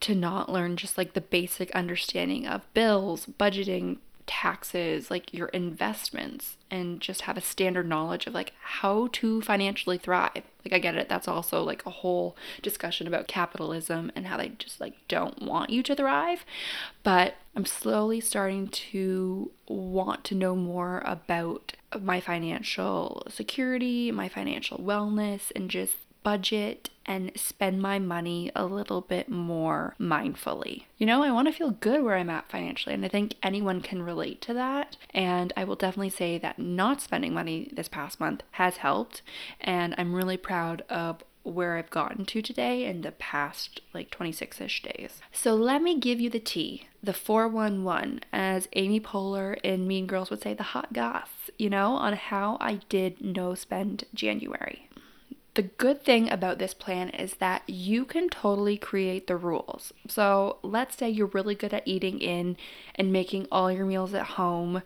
to 0.02 0.16
not 0.16 0.52
learn 0.52 0.78
just 0.78 0.98
like 0.98 1.14
the 1.14 1.22
basic 1.22 1.72
understanding 1.72 2.48
of 2.48 2.72
bills, 2.74 3.26
budgeting, 3.26 3.98
taxes, 4.30 5.10
like 5.10 5.34
your 5.34 5.48
investments, 5.48 6.56
and 6.70 7.02
just 7.02 7.22
have 7.22 7.36
a 7.36 7.42
standard 7.42 7.88
knowledge 7.88 8.28
of 8.28 8.34
like 8.36 8.54
how 8.62 9.10
to 9.12 9.42
financially 9.42 9.98
thrive. 9.98 10.44
Like, 10.64 10.74
I 10.74 10.78
get 10.78 10.96
it, 10.96 11.10
that's 11.10 11.28
also 11.28 11.64
like 11.64 11.84
a 11.86 11.90
whole 11.90 12.38
discussion 12.62 13.08
about 13.08 13.28
capitalism 13.28 14.12
and 14.16 14.28
how 14.28 14.38
they 14.38 14.50
just 14.50 14.80
like 14.80 14.94
don't 15.08 15.42
want 15.42 15.72
you 15.72 15.82
to 15.82 15.96
thrive. 15.96 16.46
But 17.02 17.38
I'm 17.56 17.66
slowly 17.66 18.22
starting 18.22 18.68
to 18.68 19.52
want 19.68 20.24
to 20.26 20.36
know 20.36 20.56
more 20.56 21.02
about 21.06 21.74
my 22.00 22.20
financial 22.20 23.24
security, 23.30 24.12
my 24.12 24.30
financial 24.30 24.78
wellness, 24.78 25.52
and 25.56 25.72
just 25.72 25.96
budget 26.24 26.90
and 27.06 27.32
spend 27.36 27.82
my 27.82 27.98
money 27.98 28.52
a 28.56 28.66
little 28.66 29.02
bit 29.02 29.30
more 29.30 29.96
mindfully. 30.00 30.84
You 30.98 31.08
know, 31.08 31.24
I 31.24 31.32
want 31.32 31.48
to 31.48 31.54
feel 31.54 31.72
good 31.72 32.04
where 32.04 32.16
I'm 32.16 32.30
at 32.30 32.50
financially, 32.52 32.94
and 32.94 33.04
I 33.04 33.08
think 33.08 33.34
anyone 33.42 33.82
can 33.82 34.04
relate 34.04 34.42
to 34.42 34.54
that. 34.54 34.96
And 35.12 35.52
I 35.58 35.64
will 35.64 35.76
definitely 35.76 36.12
say 36.12 36.38
that 36.38 36.60
not 36.60 37.02
spending 37.02 37.34
money 37.34 37.70
this 37.74 37.90
past 37.90 38.20
month 38.20 38.44
has 38.52 38.78
helped, 38.78 39.24
and 39.60 39.96
I'm 39.98 40.14
really 40.14 40.38
proud 40.38 40.84
of 40.88 41.24
where 41.44 41.78
I've 41.78 41.90
gotten 41.90 42.26
to 42.26 42.42
today 42.42 42.86
in 42.86 43.02
the 43.02 43.12
past 43.14 43.82
like 43.94 44.12
26 44.12 44.62
ish 44.62 44.84
days. 44.84 45.22
So 45.32 45.56
let 45.56 45.82
me 45.82 45.98
give 45.98 46.20
you 46.20 46.30
the 46.30 46.40
tea, 46.40 46.88
the 47.02 47.14
411, 47.14 48.22
as 48.32 48.68
Amy 48.74 49.00
Poehler 49.00 49.58
in 49.64 49.88
Mean 49.88 50.06
Girls 50.06 50.30
would 50.30 50.42
say, 50.42 50.54
the 50.54 50.64
hot 50.64 50.94
goss, 50.94 51.30
you 51.58 51.70
know, 51.70 51.94
on 51.94 52.14
how 52.14 52.58
I 52.60 52.82
did 52.90 53.22
no 53.22 53.56
spend 53.56 54.04
January 54.14 54.89
The 55.60 55.64
good 55.64 56.02
thing 56.02 56.32
about 56.32 56.58
this 56.58 56.74
plan 56.74 57.10
is 57.10 57.34
that 57.34 57.64
you 57.68 58.06
can 58.06 58.30
totally 58.30 58.78
create 58.78 59.28
the 59.28 59.36
rules. 59.36 59.92
So, 60.08 60.56
let's 60.64 60.96
say 60.96 61.10
you're 61.10 61.28
really 61.28 61.54
good 61.54 61.74
at 61.74 61.86
eating 61.86 62.22
in 62.22 62.56
and 62.96 63.12
making 63.12 63.46
all 63.52 63.70
your 63.70 63.86
meals 63.86 64.14
at 64.14 64.38
home. 64.40 64.84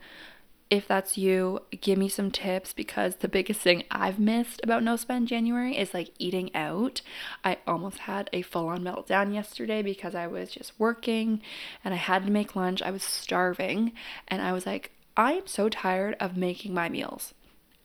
If 0.70 0.88
that's 0.88 1.16
you, 1.16 1.60
give 1.80 1.96
me 1.96 2.08
some 2.08 2.32
tips 2.32 2.72
because 2.72 3.14
the 3.14 3.28
biggest 3.28 3.60
thing 3.60 3.84
I've 3.88 4.18
missed 4.18 4.62
about 4.64 4.82
No 4.82 4.96
Spend 4.96 5.28
January 5.28 5.78
is 5.78 5.94
like 5.94 6.10
eating 6.18 6.52
out. 6.56 7.02
I 7.44 7.58
almost 7.68 7.98
had 7.98 8.28
a 8.32 8.42
full 8.42 8.66
on 8.66 8.82
meltdown 8.82 9.32
yesterday 9.32 9.80
because 9.80 10.16
I 10.16 10.26
was 10.26 10.50
just 10.50 10.72
working 10.76 11.40
and 11.84 11.94
I 11.94 11.98
had 11.98 12.24
to 12.26 12.32
make 12.32 12.56
lunch. 12.56 12.82
I 12.82 12.90
was 12.90 13.04
starving 13.04 13.92
and 14.26 14.42
I 14.42 14.52
was 14.52 14.66
like, 14.66 14.90
I 15.16 15.34
am 15.34 15.46
so 15.46 15.68
tired 15.68 16.16
of 16.18 16.36
making 16.36 16.74
my 16.74 16.88
meals. 16.88 17.32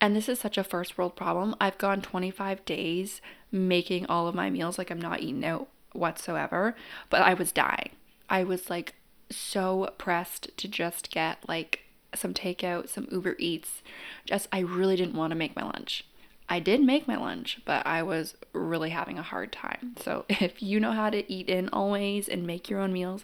And 0.02 0.16
this 0.16 0.30
is 0.30 0.40
such 0.40 0.58
a 0.58 0.64
first 0.64 0.98
world 0.98 1.16
problem. 1.16 1.56
I've 1.60 1.78
gone 1.78 2.02
25 2.02 2.64
days 2.66 3.22
making 3.52 4.06
all 4.06 4.28
of 4.28 4.36
my 4.36 4.50
meals, 4.50 4.78
like 4.78 4.92
I'm 4.92 5.02
not 5.02 5.22
eating 5.22 5.44
out 5.44 5.68
whatsoever, 5.94 6.76
but 7.10 7.22
I 7.22 7.34
was 7.34 7.52
dying. 7.52 7.92
I 8.30 8.44
was 8.44 8.70
like 8.70 8.96
so 9.30 9.94
pressed 9.98 10.56
to 10.58 10.68
just 10.68 11.12
get 11.12 11.48
like 11.48 11.82
some 12.16 12.34
takeout, 12.34 12.90
some 12.90 13.08
Uber 13.12 13.36
Eats. 13.40 13.82
Just, 14.26 14.48
I 14.52 14.60
really 14.60 14.96
didn't 14.96 15.16
want 15.16 15.32
to 15.32 15.38
make 15.38 15.56
my 15.56 15.64
lunch. 15.64 16.06
I 16.52 16.60
did 16.60 16.82
make 16.82 17.08
my 17.08 17.16
lunch, 17.16 17.60
but 17.64 17.86
I 17.86 18.02
was 18.02 18.36
really 18.54 18.90
having 18.90 19.20
a 19.20 19.24
hard 19.24 19.52
time. 19.52 19.96
So, 20.02 20.26
if 20.30 20.64
you 20.64 20.80
know 20.80 20.94
how 20.94 21.10
to 21.12 21.32
eat 21.32 21.48
in 21.48 21.70
always 21.70 22.28
and 22.28 22.48
make 22.48 22.70
your 22.70 22.80
own 22.80 22.92
meals, 22.92 23.24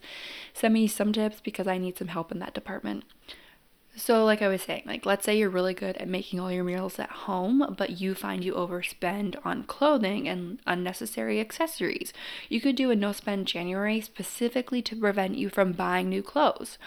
send 0.53 0.74
me 0.74 0.88
some 0.88 1.12
tips 1.12 1.41
because 1.44 1.67
I 1.67 1.77
need 1.77 1.98
some 1.98 2.10
help 2.10 2.32
in 2.32 2.39
that 2.39 2.53
department. 2.53 3.03
So, 3.98 4.25
like 4.25 4.42
I 4.42 4.50
was 4.50 4.62
saying, 4.62 4.84
like 4.86 5.06
let's 5.06 5.24
say 5.24 5.38
you're 5.38 5.50
really 5.50 5.74
good 5.74 5.96
at 5.98 6.10
making 6.10 6.40
all 6.40 6.52
your 6.52 6.66
meals 6.66 7.00
at 7.00 7.10
home, 7.10 7.75
but 7.78 8.02
you 8.02 8.14
find 8.14 8.44
you 8.44 8.54
overspend 8.54 9.38
on 9.46 9.64
clothing 9.64 10.28
and 10.28 10.60
unnecessary 10.68 11.40
accessories. 11.40 12.12
You 12.50 12.60
could 12.60 12.75
do 12.75 12.92
a 12.92 12.96
no 12.96 13.14
spend 13.14 13.48
January 13.48 14.02
specifically 14.02 14.82
to 14.82 14.98
prevent 14.98 15.38
you 15.38 15.50
from 15.50 15.72
buying 15.72 16.10
new 16.10 16.22
clothes. 16.22 16.78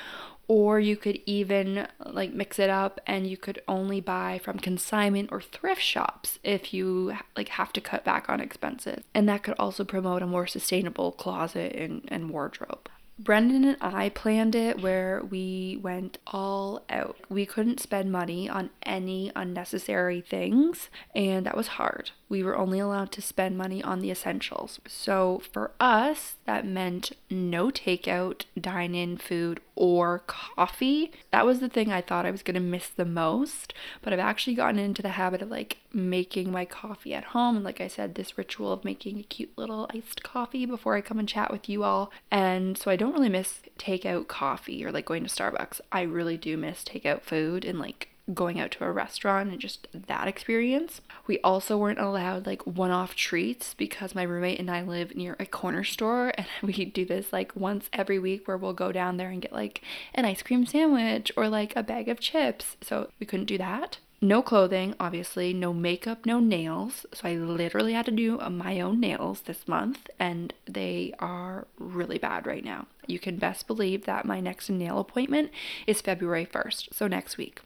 Or 0.48 0.80
you 0.80 0.96
could 0.96 1.20
even 1.26 1.88
like 2.04 2.32
mix 2.32 2.58
it 2.58 2.70
up 2.70 3.00
and 3.06 3.26
you 3.26 3.36
could 3.36 3.60
only 3.68 4.00
buy 4.00 4.40
from 4.42 4.58
consignment 4.58 5.30
or 5.30 5.42
thrift 5.42 5.82
shops 5.82 6.38
if 6.42 6.72
you 6.72 7.14
like 7.36 7.50
have 7.50 7.72
to 7.74 7.82
cut 7.82 8.04
back 8.04 8.30
on 8.30 8.40
expenses. 8.40 9.04
And 9.14 9.28
that 9.28 9.42
could 9.42 9.54
also 9.58 9.84
promote 9.84 10.22
a 10.22 10.26
more 10.26 10.46
sustainable 10.46 11.12
closet 11.12 11.74
and, 11.74 12.02
and 12.08 12.30
wardrobe. 12.30 12.88
Brendan 13.18 13.64
and 13.64 13.76
I 13.80 14.10
planned 14.10 14.54
it 14.54 14.80
where 14.80 15.22
we 15.28 15.78
went 15.82 16.18
all 16.26 16.84
out. 16.88 17.16
We 17.28 17.46
couldn't 17.46 17.80
spend 17.80 18.12
money 18.12 18.48
on 18.48 18.70
any 18.84 19.32
unnecessary 19.34 20.20
things, 20.20 20.88
and 21.14 21.44
that 21.44 21.56
was 21.56 21.66
hard. 21.68 22.12
We 22.28 22.42
were 22.42 22.56
only 22.56 22.78
allowed 22.78 23.10
to 23.12 23.22
spend 23.22 23.56
money 23.56 23.82
on 23.82 24.00
the 24.00 24.10
essentials. 24.10 24.80
So 24.86 25.42
for 25.52 25.70
us, 25.80 26.36
that 26.44 26.66
meant 26.66 27.12
no 27.30 27.70
takeout, 27.70 28.44
dine 28.60 28.94
in 28.94 29.16
food, 29.16 29.60
or 29.74 30.20
coffee. 30.26 31.12
That 31.30 31.46
was 31.46 31.60
the 31.60 31.68
thing 31.68 31.90
I 31.90 32.02
thought 32.02 32.26
I 32.26 32.30
was 32.30 32.42
to 32.42 32.60
miss 32.60 32.88
the 32.88 33.04
most, 33.04 33.72
but 34.02 34.12
I've 34.12 34.18
actually 34.18 34.54
gotten 34.54 34.78
into 34.78 35.02
the 35.02 35.10
habit 35.10 35.40
of 35.40 35.50
like 35.50 35.78
making 35.92 36.50
my 36.50 36.64
coffee 36.64 37.14
at 37.14 37.24
home. 37.24 37.56
And 37.56 37.64
like 37.64 37.80
I 37.80 37.88
said, 37.88 38.14
this 38.14 38.36
ritual 38.36 38.72
of 38.72 38.84
making 38.84 39.18
a 39.18 39.22
cute 39.22 39.56
little 39.56 39.88
iced 39.94 40.22
coffee 40.22 40.66
before 40.66 40.96
I 40.96 41.00
come 41.00 41.18
and 41.18 41.28
chat 41.28 41.50
with 41.50 41.68
you 41.68 41.84
all. 41.84 42.10
And 42.30 42.76
so 42.76 42.90
I 42.90 42.96
don't 42.96 43.12
really 43.12 43.28
miss 43.28 43.60
takeout 43.78 44.28
coffee 44.28 44.84
or 44.84 44.92
like 44.92 45.06
going 45.06 45.24
to 45.24 45.30
Starbucks. 45.30 45.80
I 45.92 46.02
really 46.02 46.36
do 46.36 46.56
miss 46.56 46.84
takeout 46.84 47.22
food 47.22 47.64
and 47.64 47.78
like 47.78 48.08
going 48.34 48.60
out 48.60 48.70
to 48.72 48.84
a 48.84 48.92
restaurant 48.92 49.50
and 49.50 49.60
just 49.60 49.88
that 49.92 50.28
experience. 50.28 51.00
We 51.26 51.38
also 51.40 51.76
weren't 51.78 51.98
allowed 51.98 52.46
like 52.46 52.66
one 52.66 52.90
off 52.90 53.14
treats 53.14 53.74
because 53.74 54.14
my 54.14 54.22
roommate 54.22 54.58
and 54.58 54.70
I 54.70 54.82
live 54.82 55.16
near 55.16 55.36
a 55.38 55.46
corner 55.46 55.84
store 55.84 56.32
and 56.38 56.46
we 56.62 56.84
do 56.84 57.04
this 57.04 57.32
like 57.32 57.56
once 57.56 57.88
every 57.92 58.18
week 58.18 58.46
where 58.46 58.56
we'll 58.56 58.72
go 58.72 58.92
down 58.92 59.16
there 59.16 59.30
and 59.30 59.42
get 59.42 59.52
like 59.52 59.82
an 60.14 60.24
ice 60.24 60.42
cream 60.42 60.66
sandwich 60.66 61.32
or 61.36 61.48
like 61.48 61.74
a 61.76 61.82
bag 61.82 62.08
of 62.08 62.20
chips. 62.20 62.76
So 62.82 63.10
we 63.18 63.26
couldn't 63.26 63.46
do 63.46 63.58
that. 63.58 63.98
No 64.20 64.42
clothing, 64.42 64.96
obviously, 64.98 65.54
no 65.54 65.72
makeup, 65.72 66.26
no 66.26 66.40
nails. 66.40 67.06
So 67.14 67.28
I 67.28 67.34
literally 67.34 67.92
had 67.92 68.06
to 68.06 68.10
do 68.10 68.40
uh, 68.40 68.50
my 68.50 68.80
own 68.80 68.98
nails 68.98 69.42
this 69.42 69.68
month, 69.68 70.10
and 70.18 70.52
they 70.66 71.14
are 71.20 71.68
really 71.78 72.18
bad 72.18 72.44
right 72.44 72.64
now. 72.64 72.88
You 73.06 73.20
can 73.20 73.36
best 73.36 73.68
believe 73.68 74.06
that 74.06 74.24
my 74.24 74.40
next 74.40 74.68
nail 74.70 74.98
appointment 74.98 75.52
is 75.86 76.00
February 76.00 76.46
1st, 76.46 76.88
so 76.92 77.06
next 77.06 77.36
week 77.36 77.60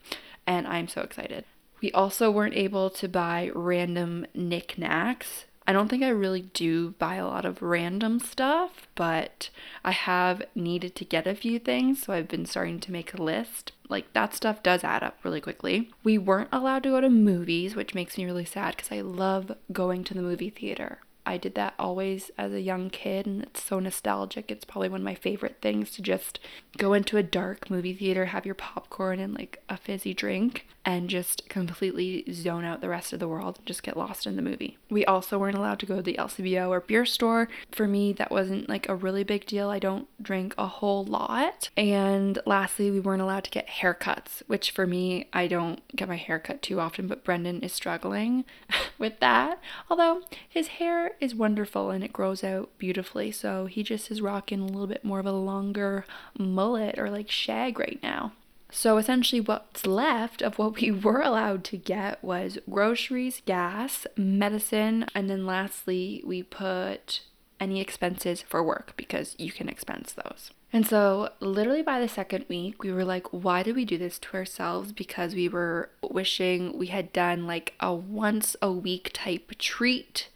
and 0.47 0.67
I'm 0.67 0.89
so 0.89 1.03
excited. 1.03 1.45
We 1.81 1.91
also 1.93 2.31
weren't 2.31 2.55
able 2.55 2.91
to 2.91 3.09
buy 3.09 3.51
random 3.55 4.27
knickknacks. 4.35 5.47
I 5.67 5.73
don't 5.73 5.89
think 5.89 6.03
I 6.03 6.09
really 6.09 6.43
do 6.43 6.91
buy 6.99 7.17
a 7.17 7.27
lot 7.27 7.45
of 7.45 7.63
random 7.63 8.19
stuff, 8.19 8.89
but 8.95 9.51
I 9.85 9.93
have 9.93 10.43
needed 10.55 10.97
to 10.97 11.05
get 11.05 11.27
a 11.27 11.35
few 11.35 11.59
things, 11.59 12.03
so 12.03 12.13
I've 12.13 12.29
been 12.29 12.47
starting 12.47 12.81
to 12.81 12.93
make 12.93 13.15
a 13.15 13.23
list. 13.23 13.73
Like 13.89 14.13
that 14.13 14.35
stuff 14.35 14.63
does 14.63 14.83
add 14.83 15.03
up 15.03 15.19
really 15.23 15.41
quickly. 15.41 15.91
We 16.03 16.19
weren't 16.19 16.49
allowed 16.53 16.83
to 16.85 16.91
go 16.91 17.01
to 17.01 17.11
movies, 17.11 17.77
which 17.77 17.95
makes 17.95 18.19
me 18.19 18.25
really 18.25 18.45
sad 18.45 18.77
because 18.77 18.91
I 18.91 19.03
love 19.03 19.53
going 19.71 20.03
to 20.05 20.15
the 20.15 20.23
movie 20.23 20.51
theater. 20.51 20.99
I 21.25 21.37
did 21.37 21.55
that 21.55 21.75
always 21.79 22.31
as 22.37 22.53
a 22.53 22.61
young 22.61 22.91
kid, 22.91 23.27
and 23.27 23.43
it's 23.43 23.63
so 23.63 23.79
nostalgic. 23.79 24.51
It's 24.51 24.65
probably 24.65 24.89
one 24.89 25.01
of 25.03 25.05
my 25.05 25.15
favorite 25.15 25.59
things 25.61 25.91
to 25.93 26.03
just 26.03 26.41
go 26.77 26.93
into 26.93 27.17
a 27.17 27.23
dark 27.23 27.71
movie 27.71 27.95
theater, 27.95 28.27
have 28.27 28.47
your 28.47 28.55
popcorn 28.55 29.21
and 29.21 29.35
like 29.35 29.63
a 29.69 29.77
fizzy 29.77 30.15
drink, 30.15 30.67
and 30.85 31.09
just 31.09 31.49
completely 31.49 32.25
zone 32.33 32.65
out 32.65 32.81
the 32.81 32.89
rest 32.89 33.13
of 33.13 33.21
the 33.21 33.29
world 33.29 33.59
and 33.59 33.67
just 33.67 33.83
get 33.83 33.97
lost 33.97 34.27
in 34.27 34.37
the 34.37 34.43
movie. 34.43 34.79
We 34.91 35.05
also 35.05 35.39
weren't 35.39 35.57
allowed 35.57 35.79
to 35.81 35.87
go 35.87 35.97
to 35.97 36.03
the 36.03 36.17
LCBO 36.19 36.69
or 36.69 36.81
beer 36.81 37.05
store. 37.07 37.49
For 37.71 37.87
me, 37.87 38.13
that 38.15 38.31
wasn't 38.31 38.69
like 38.69 38.89
a 38.89 38.97
really 38.97 39.23
big 39.23 39.47
deal. 39.47 39.71
I 39.71 39.79
don't 39.79 40.09
drink 40.21 40.55
a 40.59 40.67
whole 40.67 41.05
lot. 41.05 41.71
And 41.77 42.39
lastly, 42.47 42.91
we 42.91 43.01
weren't 43.01 43.23
allowed 43.23 43.45
to 43.45 43.51
get 43.51 43.69
haircuts, 43.69 44.43
which 44.49 44.71
for 44.71 44.87
me, 44.87 45.29
I 45.33 45.47
don't 45.47 45.81
get 45.95 46.09
my 46.09 46.17
hair 46.17 46.39
cut 46.39 46.63
too 46.63 46.81
often, 46.81 47.07
but 47.07 47.25
Brendan 47.25 47.61
is 47.61 47.73
struggling 47.73 48.45
with 48.99 49.21
that. 49.21 49.61
Although 49.89 50.23
his 50.49 50.69
hair 50.69 51.12
is 51.21 51.35
wonderful 51.35 51.91
and 51.91 52.03
it 52.03 52.13
grows 52.13 52.43
out 52.43 52.71
beautifully, 52.79 53.31
so 53.31 53.67
he 53.67 53.83
just 53.83 54.11
is 54.11 54.23
rocking 54.23 54.61
a 54.61 54.67
little 54.67 54.87
bit 54.87 55.05
more 55.05 55.21
of 55.21 55.27
a 55.27 55.33
longer 55.33 56.05
mullet 56.39 56.99
or 56.99 57.11
like 57.11 57.31
shag 57.31 57.79
right 57.79 58.01
now. 58.03 58.33
So 58.71 58.97
essentially, 58.97 59.41
what's 59.41 59.87
left 59.87 60.41
of 60.41 60.59
what 60.59 60.81
we 60.81 60.91
were 60.91 61.21
allowed 61.21 61.63
to 61.65 61.77
get 61.77 62.23
was 62.25 62.59
groceries, 62.69 63.43
gas, 63.45 64.07
medicine, 64.17 65.07
and 65.15 65.29
then 65.29 65.47
lastly, 65.47 66.23
we 66.25 66.43
put 66.43 67.21
any 67.61 67.81
expenses 67.81 68.43
for 68.43 68.63
work 68.63 68.95
because 68.97 69.37
you 69.39 69.53
can 69.53 69.69
expense 69.69 70.13
those. 70.13 70.51
And 70.73 70.87
so, 70.87 71.29
literally 71.39 71.83
by 71.83 72.01
the 72.01 72.09
second 72.09 72.47
week, 72.49 72.83
we 72.83 72.91
were 72.93 73.05
like, 73.05 73.27
why 73.29 73.63
did 73.63 73.77
we 73.77 73.85
do 73.85 73.99
this 73.99 74.19
to 74.21 74.35
ourselves? 74.35 74.91
Because 74.91 75.35
we 75.35 75.49
were 75.49 75.91
wishing 76.03 76.79
we 76.79 76.87
had 76.87 77.13
done 77.13 77.47
like 77.47 77.75
a 77.79 77.93
once 77.93 78.57
a 78.63 78.73
week 78.73 79.11
type 79.13 79.53
treat, 79.59 80.29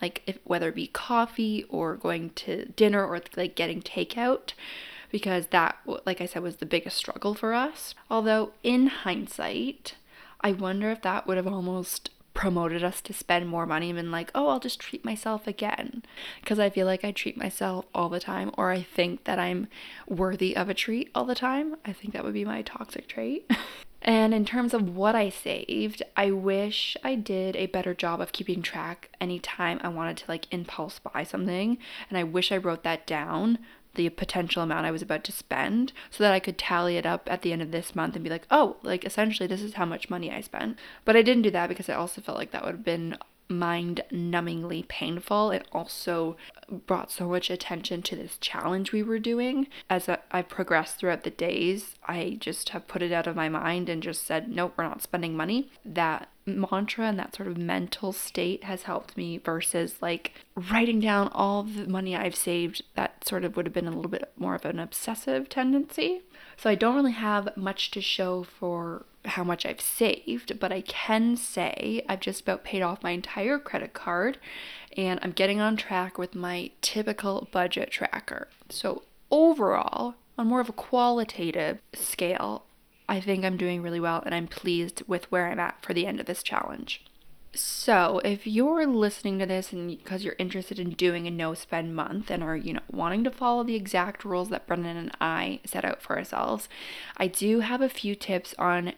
like 0.00 0.22
if, 0.26 0.38
whether 0.44 0.68
it 0.68 0.74
be 0.74 0.86
coffee 0.88 1.64
or 1.68 1.96
going 1.96 2.30
to 2.30 2.66
dinner 2.66 3.04
or 3.04 3.20
like 3.36 3.54
getting 3.54 3.82
takeout 3.82 4.52
because 5.14 5.46
that, 5.52 5.76
like 6.04 6.20
I 6.20 6.26
said, 6.26 6.42
was 6.42 6.56
the 6.56 6.66
biggest 6.66 6.96
struggle 6.96 7.34
for 7.34 7.54
us. 7.54 7.94
Although, 8.10 8.50
in 8.64 8.88
hindsight, 8.88 9.94
I 10.40 10.50
wonder 10.50 10.90
if 10.90 11.02
that 11.02 11.28
would 11.28 11.36
have 11.36 11.46
almost 11.46 12.10
promoted 12.34 12.82
us 12.82 13.00
to 13.02 13.12
spend 13.12 13.48
more 13.48 13.64
money 13.64 13.90
and 13.90 13.96
been 13.96 14.10
like, 14.10 14.32
oh, 14.34 14.48
I'll 14.48 14.58
just 14.58 14.80
treat 14.80 15.04
myself 15.04 15.46
again. 15.46 16.02
Because 16.40 16.58
I 16.58 16.68
feel 16.68 16.84
like 16.84 17.04
I 17.04 17.12
treat 17.12 17.36
myself 17.36 17.86
all 17.94 18.08
the 18.08 18.18
time, 18.18 18.50
or 18.58 18.72
I 18.72 18.82
think 18.82 19.22
that 19.22 19.38
I'm 19.38 19.68
worthy 20.08 20.56
of 20.56 20.68
a 20.68 20.74
treat 20.74 21.10
all 21.14 21.24
the 21.24 21.36
time. 21.36 21.76
I 21.84 21.92
think 21.92 22.12
that 22.12 22.24
would 22.24 22.34
be 22.34 22.44
my 22.44 22.62
toxic 22.62 23.06
trait. 23.06 23.48
and 24.04 24.34
in 24.34 24.44
terms 24.44 24.74
of 24.74 24.94
what 24.94 25.14
I 25.14 25.30
saved, 25.30 26.02
I 26.14 26.30
wish 26.30 26.94
I 27.02 27.14
did 27.14 27.56
a 27.56 27.66
better 27.66 27.94
job 27.94 28.20
of 28.20 28.32
keeping 28.32 28.60
track 28.60 29.10
anytime 29.18 29.80
I 29.82 29.88
wanted 29.88 30.18
to 30.18 30.24
like 30.28 30.46
impulse 30.52 30.98
buy 30.98 31.24
something. 31.24 31.78
And 32.10 32.18
I 32.18 32.22
wish 32.22 32.52
I 32.52 32.58
wrote 32.58 32.82
that 32.84 33.06
down 33.06 33.58
the 33.94 34.10
potential 34.10 34.62
amount 34.62 34.86
I 34.86 34.90
was 34.90 35.02
about 35.02 35.24
to 35.24 35.32
spend 35.32 35.92
so 36.10 36.22
that 36.22 36.32
I 36.34 36.40
could 36.40 36.58
tally 36.58 36.96
it 36.96 37.06
up 37.06 37.28
at 37.30 37.42
the 37.42 37.52
end 37.52 37.62
of 37.62 37.70
this 37.70 37.94
month 37.94 38.14
and 38.14 38.24
be 38.24 38.30
like, 38.30 38.46
oh, 38.50 38.76
like 38.82 39.04
essentially 39.04 39.46
this 39.46 39.62
is 39.62 39.74
how 39.74 39.86
much 39.86 40.10
money 40.10 40.30
I 40.30 40.42
spent. 40.42 40.78
But 41.04 41.16
I 41.16 41.22
didn't 41.22 41.42
do 41.42 41.50
that 41.52 41.68
because 41.68 41.88
I 41.88 41.94
also 41.94 42.20
felt 42.20 42.36
like 42.36 42.50
that 42.50 42.64
would 42.64 42.72
have 42.72 42.84
been 42.84 43.16
mind 43.58 44.02
numbingly 44.10 44.86
painful. 44.86 45.50
It 45.50 45.66
also 45.72 46.36
brought 46.70 47.10
so 47.10 47.28
much 47.28 47.50
attention 47.50 48.02
to 48.02 48.16
this 48.16 48.36
challenge 48.38 48.92
we 48.92 49.02
were 49.02 49.18
doing. 49.18 49.68
As 49.88 50.08
I 50.08 50.42
progressed 50.42 50.98
throughout 50.98 51.22
the 51.22 51.30
days, 51.30 51.94
I 52.06 52.36
just 52.40 52.70
have 52.70 52.88
put 52.88 53.02
it 53.02 53.12
out 53.12 53.26
of 53.26 53.36
my 53.36 53.48
mind 53.48 53.88
and 53.88 54.02
just 54.02 54.26
said, 54.26 54.48
nope, 54.48 54.74
we're 54.76 54.84
not 54.84 55.02
spending 55.02 55.36
money. 55.36 55.70
That 55.84 56.28
mantra 56.46 57.06
and 57.06 57.18
that 57.18 57.34
sort 57.34 57.48
of 57.48 57.56
mental 57.56 58.12
state 58.12 58.64
has 58.64 58.82
helped 58.82 59.16
me 59.16 59.38
versus 59.38 59.96
like 60.02 60.34
writing 60.54 61.00
down 61.00 61.26
all 61.28 61.62
the 61.62 61.86
money 61.86 62.14
I've 62.14 62.36
saved 62.36 62.82
that 62.96 63.04
that 63.04 63.28
sort 63.28 63.44
of 63.44 63.56
would 63.56 63.66
have 63.66 63.74
been 63.74 63.86
a 63.86 63.90
little 63.90 64.10
bit 64.10 64.32
more 64.36 64.54
of 64.54 64.64
an 64.64 64.78
obsessive 64.78 65.48
tendency. 65.48 66.22
So 66.56 66.70
I 66.70 66.74
don't 66.74 66.94
really 66.94 67.12
have 67.12 67.56
much 67.56 67.90
to 67.92 68.00
show 68.00 68.42
for 68.42 69.04
how 69.24 69.44
much 69.44 69.64
I've 69.64 69.80
saved, 69.80 70.58
but 70.60 70.72
I 70.72 70.80
can 70.82 71.36
say 71.36 72.04
I've 72.08 72.20
just 72.20 72.42
about 72.42 72.64
paid 72.64 72.82
off 72.82 73.02
my 73.02 73.12
entire 73.12 73.58
credit 73.58 73.92
card 73.94 74.38
and 74.96 75.18
I'm 75.22 75.32
getting 75.32 75.60
on 75.60 75.76
track 75.76 76.18
with 76.18 76.34
my 76.34 76.70
typical 76.80 77.48
budget 77.50 77.90
tracker. 77.90 78.48
So, 78.68 79.02
overall, 79.30 80.14
on 80.38 80.46
more 80.46 80.60
of 80.60 80.68
a 80.68 80.72
qualitative 80.72 81.78
scale, 81.94 82.64
I 83.08 83.20
think 83.20 83.44
I'm 83.44 83.56
doing 83.56 83.82
really 83.82 84.00
well 84.00 84.22
and 84.24 84.34
I'm 84.34 84.46
pleased 84.46 85.02
with 85.06 85.30
where 85.30 85.46
I'm 85.50 85.60
at 85.60 85.82
for 85.82 85.94
the 85.94 86.06
end 86.06 86.20
of 86.20 86.26
this 86.26 86.42
challenge. 86.42 87.04
So, 87.56 88.20
if 88.24 88.48
you're 88.48 88.84
listening 88.84 89.38
to 89.38 89.46
this 89.46 89.72
and 89.72 89.86
because 89.86 90.24
you're 90.24 90.34
interested 90.38 90.80
in 90.80 90.90
doing 90.90 91.28
a 91.28 91.30
no 91.30 91.54
spend 91.54 91.94
month 91.94 92.28
and 92.28 92.42
are, 92.42 92.56
you 92.56 92.72
know, 92.72 92.80
wanting 92.90 93.22
to 93.24 93.30
follow 93.30 93.62
the 93.62 93.76
exact 93.76 94.24
rules 94.24 94.48
that 94.48 94.66
Brendan 94.66 94.96
and 94.96 95.16
I 95.20 95.60
set 95.64 95.84
out 95.84 96.02
for 96.02 96.18
ourselves, 96.18 96.68
I 97.16 97.28
do 97.28 97.60
have 97.60 97.80
a 97.80 97.88
few 97.88 98.16
tips 98.16 98.56
on 98.58 98.94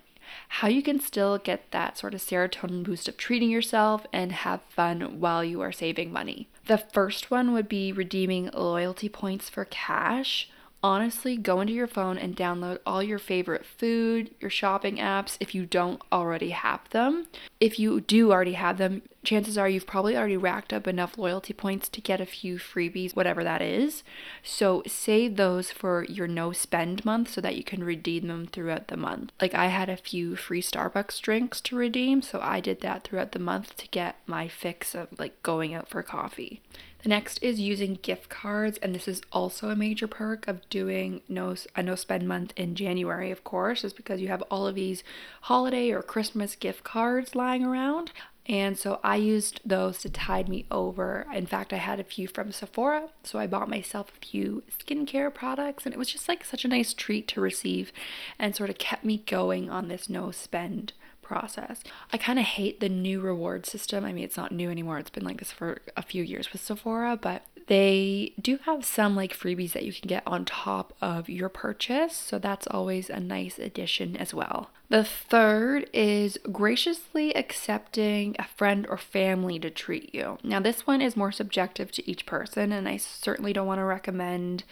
how 0.49 0.69
you 0.69 0.83
can 0.83 1.01
still 1.01 1.39
get 1.39 1.71
that 1.71 1.99
sort 1.99 2.15
of 2.15 2.21
serotonin 2.21 2.83
boost 2.83 3.09
of 3.09 3.17
treating 3.17 3.51
yourself 3.51 4.07
and 4.13 4.33
have 4.33 4.63
fun 4.69 5.21
while 5.21 5.45
you 5.45 5.61
are 5.61 5.73
saving 5.73 6.13
money. 6.13 6.49
The 6.67 6.79
first 6.79 7.31
one 7.31 7.53
would 7.53 7.69
be 7.69 7.93
redeeming 7.93 8.51
loyalty 8.53 9.09
points 9.09 9.49
for 9.49 9.65
cash 9.65 10.49
honestly 10.87 11.37
go 11.37 11.61
into 11.61 11.73
your 11.73 11.89
phone 11.89 12.17
and 12.17 12.37
download 12.37 12.79
all 12.87 13.03
your 13.03 13.19
favorite 13.19 13.65
food, 13.67 14.33
your 14.41 14.51
shopping 14.51 14.99
apps 14.99 15.37
if 15.41 15.55
you 15.55 15.67
don't 15.67 16.01
already 16.13 16.51
have 16.51 16.89
them. 16.91 17.27
If 17.59 17.81
you 17.81 18.01
do 18.01 18.31
already 18.31 18.53
have 18.53 18.79
them, 18.79 19.03
chances 19.27 19.59
are 19.59 19.69
you've 19.69 19.87
probably 19.87 20.17
already 20.17 20.37
racked 20.37 20.73
up 20.73 20.87
enough 20.87 21.19
loyalty 21.19 21.53
points 21.53 21.89
to 21.91 22.01
get 22.01 22.21
a 22.21 22.27
few 22.27 22.57
freebies, 22.57 23.15
whatever 23.15 23.45
that 23.45 23.61
is. 23.61 24.03
So 24.43 24.83
save 24.87 25.37
those 25.37 25.71
for 25.71 26.05
your 26.05 26.29
no 26.29 26.53
spend 26.53 27.05
month 27.05 27.31
so 27.31 27.41
that 27.43 27.57
you 27.57 27.65
can 27.65 27.85
redeem 27.85 28.29
them 28.29 28.47
throughout 28.47 28.89
the 28.89 28.97
month. 28.97 29.33
Like 29.41 29.55
I 29.55 29.67
had 29.67 29.89
a 29.89 29.97
few 29.97 30.37
free 30.37 30.63
Starbucks 30.63 31.21
drinks 31.21 31.61
to 31.63 31.77
redeem, 31.77 32.23
so 32.23 32.41
I 32.41 32.61
did 32.61 32.81
that 32.81 33.05
throughout 33.05 33.33
the 33.33 33.39
month 33.39 33.77
to 33.79 33.89
get 33.89 34.17
my 34.27 34.49
fix 34.49 34.95
of 34.95 35.09
like 35.19 35.43
going 35.43 35.75
out 35.75 35.89
for 35.89 36.03
coffee. 36.03 36.63
The 37.03 37.11
next 37.11 37.39
is 37.43 37.61
using 37.61 38.01
gift 38.03 38.29
cards, 38.29 38.79
and 38.79 38.95
this 38.95 39.07
is 39.07 39.23
also 39.31 39.71
a 39.71 39.77
major 39.77 40.09
perk 40.09 40.49
of 40.49 40.69
doing 40.71 41.21
no 41.29 41.55
a 41.77 41.83
no 41.83 41.95
spend 41.95 42.27
month 42.27 42.53
in 42.57 42.75
January, 42.75 43.31
of 43.31 43.45
course, 43.45 43.85
is 43.85 43.93
because 43.93 44.21
you 44.21 44.27
have 44.29 44.43
all 44.51 44.67
of 44.67 44.75
these 44.75 45.05
holiday 45.43 45.91
or 45.91 46.03
Christmas 46.03 46.57
gift 46.57 46.83
cards 46.83 47.37
lying 47.37 47.65
around. 47.65 48.11
And 48.49 48.79
so 48.79 49.01
I 49.03 49.17
used 49.17 49.61
those 49.65 49.99
to 49.99 50.09
tide 50.09 50.49
me 50.49 50.67
over. 50.71 51.27
In 51.35 51.47
fact, 51.47 51.73
I 51.73 51.79
had 51.79 51.99
a 51.99 52.05
few 52.05 52.29
from 52.29 52.53
Sephora, 52.53 53.09
so 53.25 53.39
I 53.39 53.47
bought 53.49 53.69
myself 53.69 54.11
a 54.11 54.25
few 54.25 54.63
skincare 54.79 55.35
products, 55.35 55.85
and 55.85 55.93
it 55.93 55.99
was 55.99 56.13
just 56.13 56.29
like 56.29 56.45
such 56.45 56.65
a 56.65 56.69
nice 56.69 56.95
treat 56.95 57.27
to 57.29 57.41
receive 57.41 57.93
and 58.39 58.55
sort 58.55 58.71
of 58.71 58.79
kept 58.79 59.05
me 59.05 59.25
going 59.27 59.69
on 59.69 59.89
this 59.89 60.09
no 60.09 60.31
spend 60.31 60.93
process. 61.23 61.83
I 62.13 62.19
kind 62.19 62.39
of 62.39 62.45
hate 62.45 62.79
the 62.79 62.89
new 62.89 63.21
reward 63.21 63.67
system. 63.67 64.05
I 64.05 64.13
mean, 64.13 64.23
it's 64.23 64.37
not 64.37 64.53
new 64.53 64.71
anymore, 64.71 64.99
it's 64.99 65.11
been 65.11 65.25
like 65.25 65.39
this 65.39 65.51
for 65.51 65.81
a 65.97 66.03
few 66.03 66.23
years 66.23 66.53
with 66.53 66.63
Sephora, 66.63 67.17
but 67.17 67.43
they 67.67 68.33
do 68.41 68.59
have 68.65 68.85
some 68.85 69.17
like 69.17 69.37
freebies 69.37 69.73
that 69.73 69.85
you 69.85 69.93
can 69.93 70.07
get 70.07 70.23
on 70.27 70.45
top 70.45 70.95
of 71.01 71.29
your 71.29 71.49
purchase, 71.49 72.17
so 72.17 72.39
that's 72.39 72.67
always 72.69 73.11
a 73.11 73.19
nice 73.19 73.59
addition 73.59 74.17
as 74.17 74.33
well. 74.33 74.71
The 74.89 75.03
third 75.03 75.91
is 75.93 76.39
graciously 76.53 77.35
accepting 77.35 78.37
a 78.39 78.45
friend 78.45 78.87
or 78.89 78.97
family 78.97 79.59
to 79.59 79.69
treat 79.69 80.15
you. 80.15 80.39
Now, 80.45 80.61
this 80.61 80.87
one 80.87 81.03
is 81.03 81.17
more 81.17 81.33
subjective 81.33 81.91
to 81.93 82.09
each 82.09 82.25
person, 82.25 82.71
and 82.71 82.89
I 82.89 82.99
certainly 82.99 83.53
don't 83.53 83.67
want 83.67 83.81
to 83.81 83.85
recommend 83.85 84.63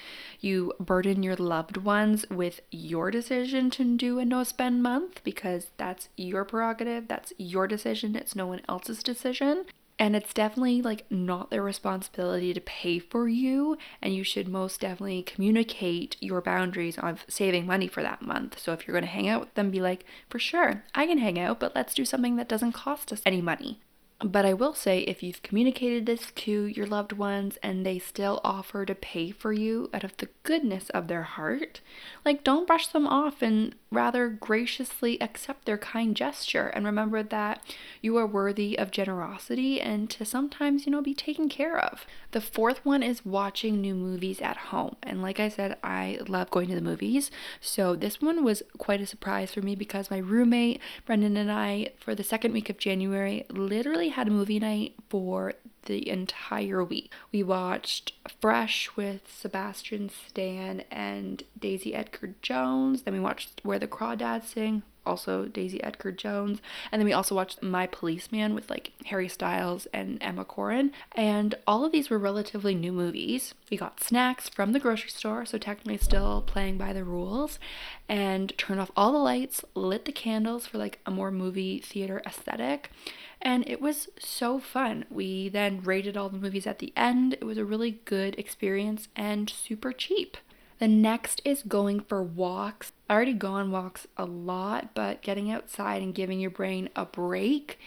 you 0.41 0.73
burden 0.79 1.25
your 1.25 1.35
loved 1.35 1.79
ones 1.79 2.25
with 2.31 2.61
your 2.71 3.11
decision 3.11 3.71
to 3.71 3.97
do 3.97 4.21
a 4.21 4.25
no 4.25 4.45
spend 4.45 4.85
month 4.85 5.21
because 5.25 5.73
that's 5.79 6.09
your 6.17 6.45
prerogative, 6.45 7.09
that's 7.09 7.33
your 7.37 7.67
decision, 7.67 8.15
it's 8.15 8.37
no 8.37 8.47
one 8.47 8.61
else's 8.69 9.03
decision. 9.03 9.65
And 9.99 10.17
it's 10.17 10.35
definitely 10.35 10.83
like 10.83 11.09
not 11.11 11.51
their 11.51 11.63
responsibility 11.63 12.53
to 12.53 12.61
pay 12.61 12.99
for 12.99 13.29
you. 13.29 13.79
And 14.03 14.15
you 14.15 14.25
should 14.25 14.49
most 14.49 14.81
definitely 14.81 15.23
communicate 15.23 16.17
your 16.21 16.41
boundaries 16.41 16.99
of 16.99 17.25
saving 17.29 17.67
money 17.67 17.87
for 17.87 18.03
that 18.03 18.23
month. 18.23 18.59
So 18.59 18.73
if 18.73 18.87
you're 18.87 18.95
going 18.95 19.05
to 19.05 19.11
hang 19.11 19.29
out 19.29 19.41
with 19.41 19.55
them, 19.55 19.71
be 19.71 19.81
like, 19.81 20.05
for 20.29 20.39
sure, 20.39 20.85
I 20.95 21.07
can 21.07 21.19
hang 21.19 21.39
out, 21.39 21.61
but 21.61 21.75
let's 21.75 21.95
do 21.95 22.05
something 22.05 22.37
that 22.37 22.49
doesn't 22.49 22.73
cost 22.73 23.13
us 23.13 23.23
any 23.25 23.41
money. 23.41 23.79
But 24.21 24.47
I 24.47 24.55
will 24.55 24.75
say, 24.75 25.01
if 25.01 25.23
you've 25.23 25.43
communicated 25.43 26.07
this 26.07 26.31
to 26.37 26.67
your 26.67 26.87
loved 26.87 27.13
ones 27.13 27.59
and 27.63 27.85
they 27.85 27.99
still 27.99 28.41
offer 28.43 28.87
to 28.87 28.95
pay 28.95 29.33
for 29.33 29.53
you 29.53 29.91
out 29.93 30.05
of 30.05 30.17
the 30.17 30.29
goodness 30.45 30.89
of 30.91 31.09
their 31.09 31.25
heart, 31.25 31.81
like 32.25 32.43
don't 32.45 32.67
brush 32.67 32.87
them 32.87 33.07
off 33.07 33.43
and 33.43 33.75
rather 33.95 34.29
graciously 34.29 35.21
accept 35.21 35.65
their 35.65 35.79
kind 35.79 36.17
gesture 36.17 36.69
and 36.69 36.85
remember 36.85 37.23
that 37.23 37.63
you 38.03 38.17
are 38.17 38.27
worthy 38.27 38.79
of 38.79 38.91
generosity 38.91 39.81
and 39.81 40.11
to 40.11 40.25
sometimes, 40.25 40.87
you 40.87 40.93
know, 40.93 41.03
be 41.03 41.15
taken 41.15 41.49
care 41.49 41.79
of. 41.79 42.07
The 42.33 42.41
fourth 42.41 42.85
one 42.85 43.03
is 43.03 43.25
watching 43.25 43.81
new 43.81 43.95
movies 43.95 44.41
at 44.41 44.57
home. 44.57 44.97
And 45.03 45.23
like 45.23 45.41
I 45.41 45.49
said, 45.49 45.79
I 45.83 46.19
love 46.29 46.51
going 46.51 46.69
to 46.69 46.75
the 46.75 46.81
movies. 46.81 47.31
So 47.61 47.95
this 47.95 48.21
one 48.21 48.45
was 48.45 48.63
quite 48.79 49.01
a 49.01 49.07
surprise 49.07 49.53
for 49.53 49.63
me 49.63 49.75
because 49.75 50.11
my 50.11 50.19
roommate, 50.19 50.81
Brendan, 51.07 51.37
and 51.37 51.51
I, 51.51 51.91
for 51.99 52.15
the 52.15 52.25
second 52.25 52.53
week 52.53 52.69
of 52.69 52.79
January, 52.79 53.45
literally 53.51 54.09
had 54.09 54.29
a 54.29 54.33
movie 54.33 54.59
night 54.59 54.95
for 55.09 55.55
the 55.85 56.09
entire 56.09 56.83
week. 56.83 57.13
We 57.33 57.43
watched 57.43 58.13
Fresh 58.41 58.97
with 58.97 59.23
Sebastian 59.31 60.09
Stan 60.09 60.85
and 60.91 61.43
Daisy 61.59 61.95
Edgar 61.95 62.35
Jones. 62.43 63.03
Then 63.03 63.15
we 63.15 63.21
watched 63.21 63.61
Where 63.63 63.79
the 63.79 63.87
Crawdads 63.87 64.45
Sing, 64.47 64.83
also 65.07 65.47
Daisy 65.47 65.83
Edgar 65.83 66.13
Jones. 66.13 66.61
And 66.91 67.01
then 67.01 67.07
we 67.07 67.13
also 67.13 67.35
watched 67.35 67.63
My 67.63 67.87
Policeman 67.87 68.55
with 68.55 68.71
like 68.71 68.93
Harry 69.07 69.29
Styles 69.29 69.87
and 69.93 70.19
Emma 70.21 70.45
Corrin. 70.45 70.91
And 71.13 71.55
all 71.67 71.85
of 71.85 71.93
these 71.93 72.11
were 72.11 72.19
relatively 72.19 72.75
new 72.75 72.93
movies. 72.93 73.55
We 73.71 73.77
got 73.77 74.03
snacks 74.03 74.49
from 74.49 74.73
the 74.73 74.81
grocery 74.81 75.11
store, 75.11 75.45
so 75.45 75.59
technically 75.59 75.99
still 75.99 76.43
playing 76.43 76.79
by 76.79 76.93
the 76.93 77.05
rules, 77.05 77.59
and 78.09 78.57
turned 78.59 78.81
off 78.81 78.93
all 78.97 79.13
the 79.13 79.19
lights, 79.19 79.65
lit 79.75 80.05
the 80.05 80.13
candles 80.13 80.67
for 80.67 80.79
like 80.79 81.01
a 81.07 81.11
more 81.11 81.31
movie 81.31 81.79
theater 81.81 82.23
aesthetic 82.27 82.91
and 83.45 83.69
it 83.69 83.81
was 83.81 84.09
so 84.19 84.59
fun. 84.59 85.05
We 85.11 85.51
then 85.51 85.83
rated 85.83 86.17
all 86.17 86.31
the 86.31 86.39
movies 86.39 86.67
at 86.67 86.79
the 86.79 86.95
end. 86.97 87.35
It 87.35 87.45
was 87.45 87.59
a 87.59 87.65
really 87.65 88.01
good 88.07 88.39
experience 88.39 89.09
and 89.15 89.51
super 89.51 89.93
cheap. 89.93 90.39
The 90.85 90.89
next 90.89 91.41
is 91.47 91.63
going 91.63 92.01
for 92.01 92.23
walks. 92.23 92.93
I 93.09 93.15
already 93.15 93.33
go 93.33 93.53
on 93.53 93.71
walks 93.71 94.07
a 94.19 94.27
lot, 94.27 94.91
but 94.93 95.23
getting 95.23 95.51
outside 95.51 96.03
and 96.03 96.15
giving 96.15 96.41
your 96.41 96.51
brain 96.51 96.91
a 96.95 97.07
break 97.07 97.79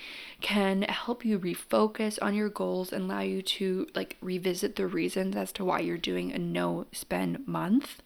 can 0.42 0.82
help 0.82 1.24
you 1.24 1.38
refocus 1.38 2.18
on 2.24 2.34
your 2.34 2.50
goals 2.50 2.92
and 2.92 3.04
allow 3.04 3.20
you 3.20 3.44
to 3.44 3.86
like 3.94 4.18
revisit 4.20 4.78
the 4.78 4.88
reasons 4.88 5.36
as 5.36 5.52
to 5.52 5.64
why 5.64 5.82
you're 5.82 6.00
doing 6.00 6.32
a 6.32 6.40
no 6.40 6.88
spend 6.92 7.48
month. 7.48 8.02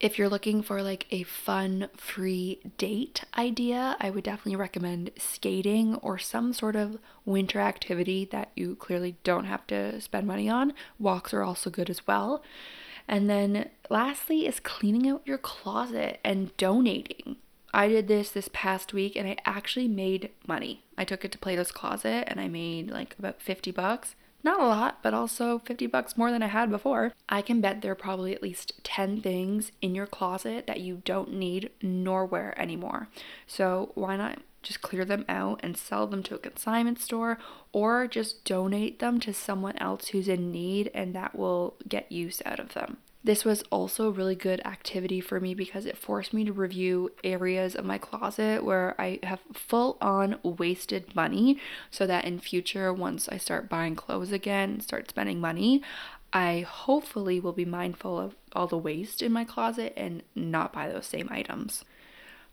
If 0.00 0.18
you're 0.18 0.28
looking 0.28 0.62
for 0.62 0.82
like 0.82 1.06
a 1.12 1.22
fun, 1.22 1.88
free 1.96 2.58
date 2.76 3.22
idea, 3.38 3.96
I 4.00 4.10
would 4.10 4.24
definitely 4.24 4.56
recommend 4.56 5.12
skating 5.16 5.94
or 6.02 6.18
some 6.18 6.52
sort 6.52 6.74
of 6.74 6.98
winter 7.24 7.60
activity 7.60 8.24
that 8.32 8.50
you 8.56 8.74
clearly 8.74 9.14
don't 9.22 9.44
have 9.44 9.64
to 9.68 10.00
spend 10.00 10.26
money 10.26 10.48
on. 10.48 10.72
Walks 10.98 11.32
are 11.32 11.44
also 11.44 11.70
good 11.70 11.88
as 11.88 12.04
well. 12.04 12.42
And 13.06 13.28
then 13.28 13.70
lastly 13.90 14.46
is 14.46 14.60
cleaning 14.60 15.08
out 15.08 15.22
your 15.24 15.38
closet 15.38 16.20
and 16.24 16.56
donating. 16.56 17.36
I 17.72 17.88
did 17.88 18.08
this 18.08 18.30
this 18.30 18.48
past 18.52 18.92
week 18.92 19.16
and 19.16 19.28
I 19.28 19.36
actually 19.44 19.88
made 19.88 20.30
money. 20.46 20.84
I 20.96 21.04
took 21.04 21.24
it 21.24 21.32
to 21.32 21.38
Plato's 21.38 21.72
Closet 21.72 22.24
and 22.28 22.40
I 22.40 22.48
made 22.48 22.90
like 22.90 23.16
about 23.18 23.42
50 23.42 23.72
bucks 23.72 24.14
not 24.44 24.60
a 24.60 24.66
lot, 24.66 24.98
but 25.02 25.14
also 25.14 25.58
50 25.60 25.86
bucks 25.86 26.18
more 26.18 26.30
than 26.30 26.42
I 26.42 26.48
had 26.48 26.70
before. 26.70 27.14
I 27.30 27.40
can 27.40 27.62
bet 27.62 27.80
there 27.80 27.92
are 27.92 27.96
probably 27.96 28.34
at 28.34 28.42
least 28.42 28.84
10 28.84 29.22
things 29.22 29.72
in 29.80 29.94
your 29.94 30.06
closet 30.06 30.66
that 30.66 30.80
you 30.80 31.00
don't 31.06 31.32
need 31.32 31.70
nor 31.80 32.26
wear 32.26 32.54
anymore. 32.60 33.08
So 33.46 33.90
why 33.94 34.16
not 34.16 34.40
just 34.64 34.82
clear 34.82 35.04
them 35.04 35.24
out 35.28 35.60
and 35.62 35.76
sell 35.76 36.06
them 36.06 36.22
to 36.24 36.34
a 36.34 36.38
consignment 36.38 36.98
store 36.98 37.38
or 37.72 38.08
just 38.08 38.44
donate 38.44 38.98
them 38.98 39.20
to 39.20 39.32
someone 39.32 39.76
else 39.78 40.08
who's 40.08 40.28
in 40.28 40.50
need 40.50 40.90
and 40.92 41.14
that 41.14 41.36
will 41.36 41.76
get 41.88 42.10
use 42.10 42.42
out 42.44 42.58
of 42.58 42.74
them. 42.74 42.96
This 43.24 43.42
was 43.42 43.62
also 43.70 44.08
a 44.08 44.12
really 44.12 44.34
good 44.34 44.60
activity 44.66 45.18
for 45.18 45.40
me 45.40 45.54
because 45.54 45.86
it 45.86 45.96
forced 45.96 46.34
me 46.34 46.44
to 46.44 46.52
review 46.52 47.10
areas 47.24 47.74
of 47.74 47.86
my 47.86 47.96
closet 47.96 48.62
where 48.62 48.94
I 49.00 49.18
have 49.22 49.40
full 49.54 49.96
on 50.02 50.36
wasted 50.42 51.14
money 51.16 51.58
so 51.90 52.06
that 52.06 52.26
in 52.26 52.38
future 52.38 52.92
once 52.92 53.26
I 53.30 53.38
start 53.38 53.70
buying 53.70 53.96
clothes 53.96 54.30
again, 54.30 54.80
start 54.80 55.08
spending 55.08 55.40
money, 55.40 55.82
I 56.34 56.66
hopefully 56.68 57.40
will 57.40 57.52
be 57.52 57.64
mindful 57.64 58.18
of 58.18 58.34
all 58.52 58.66
the 58.66 58.76
waste 58.76 59.22
in 59.22 59.32
my 59.32 59.44
closet 59.44 59.94
and 59.96 60.22
not 60.34 60.74
buy 60.74 60.90
those 60.90 61.06
same 61.06 61.28
items. 61.30 61.82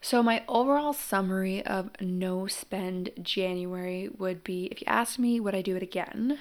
So, 0.04 0.24
my 0.24 0.44
overall 0.48 0.94
summary 0.94 1.64
of 1.64 1.92
no 2.02 2.48
spend 2.48 3.12
January 3.22 4.10
would 4.18 4.44
be 4.44 4.66
if 4.66 4.82
you 4.82 4.88
asked 4.88 5.20
me, 5.20 5.40
would 5.40 5.54
I 5.54 5.62
do 5.62 5.76
it 5.76 5.84
again? 5.84 6.40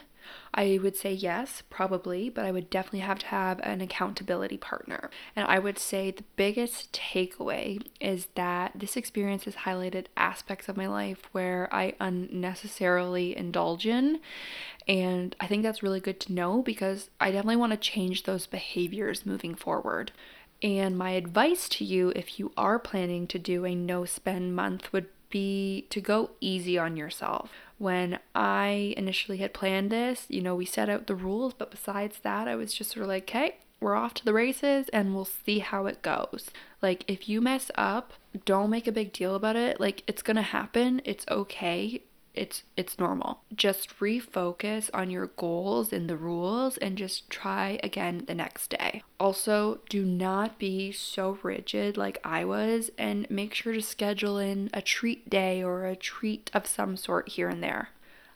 I 0.55 0.79
would 0.83 0.97
say 0.97 1.13
yes, 1.13 1.63
probably, 1.71 2.29
but 2.29 2.45
I 2.45 2.53
would 2.53 2.71
definitely 2.71 3.01
have 3.01 3.19
to 3.21 3.27
have 3.27 3.61
an 3.61 3.81
accountability 3.81 4.57
partner. 4.57 5.11
And 5.37 5.47
I 5.47 5.59
would 5.59 5.79
say 5.79 6.11
the 6.11 6.25
biggest 6.37 6.93
takeaway 6.93 7.83
is 8.01 8.29
that 8.35 8.73
this 8.75 8.97
experience 8.97 9.45
has 9.45 9.57
highlighted 9.57 10.07
aspects 10.17 10.69
of 10.69 10.77
my 10.77 10.87
life 10.87 11.29
where 11.33 11.69
I 11.73 11.95
unnecessarily 12.01 13.37
indulge 13.37 13.87
in. 13.87 14.21
And 14.89 15.37
I 15.39 15.47
think 15.47 15.63
that's 15.63 15.83
really 15.83 16.01
good 16.01 16.19
to 16.21 16.33
know 16.33 16.63
because 16.63 17.11
I 17.21 17.31
definitely 17.31 17.57
want 17.57 17.73
to 17.73 17.79
change 17.79 18.25
those 18.25 18.47
behaviors 18.47 19.27
moving 19.27 19.55
forward. 19.55 20.13
And 20.63 20.99
my 20.99 21.11
advice 21.13 21.69
to 21.71 21.85
you, 21.85 22.13
if 22.15 22.39
you 22.39 22.53
are 22.57 22.79
planning 22.79 23.27
to 23.29 23.39
do 23.39 23.65
a 23.65 23.75
no 23.75 24.05
spend 24.05 24.55
month, 24.55 24.93
would 24.93 25.07
be 25.31 25.87
to 25.91 26.01
go 26.01 26.31
easy 26.41 26.79
on 26.79 26.97
yourself. 26.97 27.51
When 27.79 28.19
I 28.35 28.95
initially 28.97 29.39
had 29.39 29.55
planned 29.55 29.91
this, 29.91 30.27
you 30.29 30.43
know, 30.43 30.55
we 30.55 30.67
set 30.67 30.91
out 30.91 31.07
the 31.07 31.15
rules, 31.15 31.55
but 31.55 31.71
besides 31.71 32.19
that, 32.23 32.47
I 32.47 32.57
was 32.57 32.75
just 32.75 32.91
sort 32.91 33.05
of 33.05 33.09
like, 33.09 33.23
okay, 33.23 33.57
we're 33.81 33.95
off 33.95 34.13
to 34.15 34.25
the 34.25 34.35
races 34.35 34.91
and 34.91 35.15
we'll 35.15 35.25
see 35.25 35.61
how 35.61 35.87
it 35.87 36.03
goes. 36.03 36.51
Like, 36.83 37.05
if 37.09 37.29
you 37.29 37.41
mess 37.41 37.71
up, 37.77 38.13
don't 38.45 38.69
make 38.69 38.87
a 38.87 38.93
big 38.93 39.13
deal 39.13 39.35
about 39.35 39.57
it. 39.57 39.81
Like, 39.81 40.03
it's 40.07 40.23
gonna 40.23 40.43
happen, 40.43 41.01
it's 41.07 41.25
okay 41.31 42.03
it's 42.35 42.63
it's 42.77 42.99
normal. 42.99 43.41
Just 43.55 43.99
refocus 43.99 44.89
on 44.95 45.11
your 45.11 45.27
goals 45.27 45.93
and 45.93 46.09
the 46.09 46.17
rules 46.17 46.77
and 46.79 46.97
just 46.97 47.29
try 47.29 47.81
again 47.83 48.25
the 48.27 48.35
next 48.35 48.71
day. 48.71 49.03
Also, 49.19 49.81
do 49.89 50.05
not 50.05 50.59
be 50.59 50.93
so 50.93 51.39
rigid 51.43 51.97
like 51.97 52.19
I 52.25 52.45
was 52.45 52.91
and 52.97 53.29
make 53.31 53.55
sure 53.55 53.73
to 53.73 53.83
schedule 53.83 54.39
in 54.39 54.71
a 54.73 54.83
treat 54.83 55.29
day 55.29 55.63
or 55.63 55.87
a 55.87 55.97
treat 55.97 56.51
of 56.55 56.67
some 56.67 56.97
sort 56.97 57.31
here 57.31 57.49
and 57.49 57.63
there. 57.63 57.91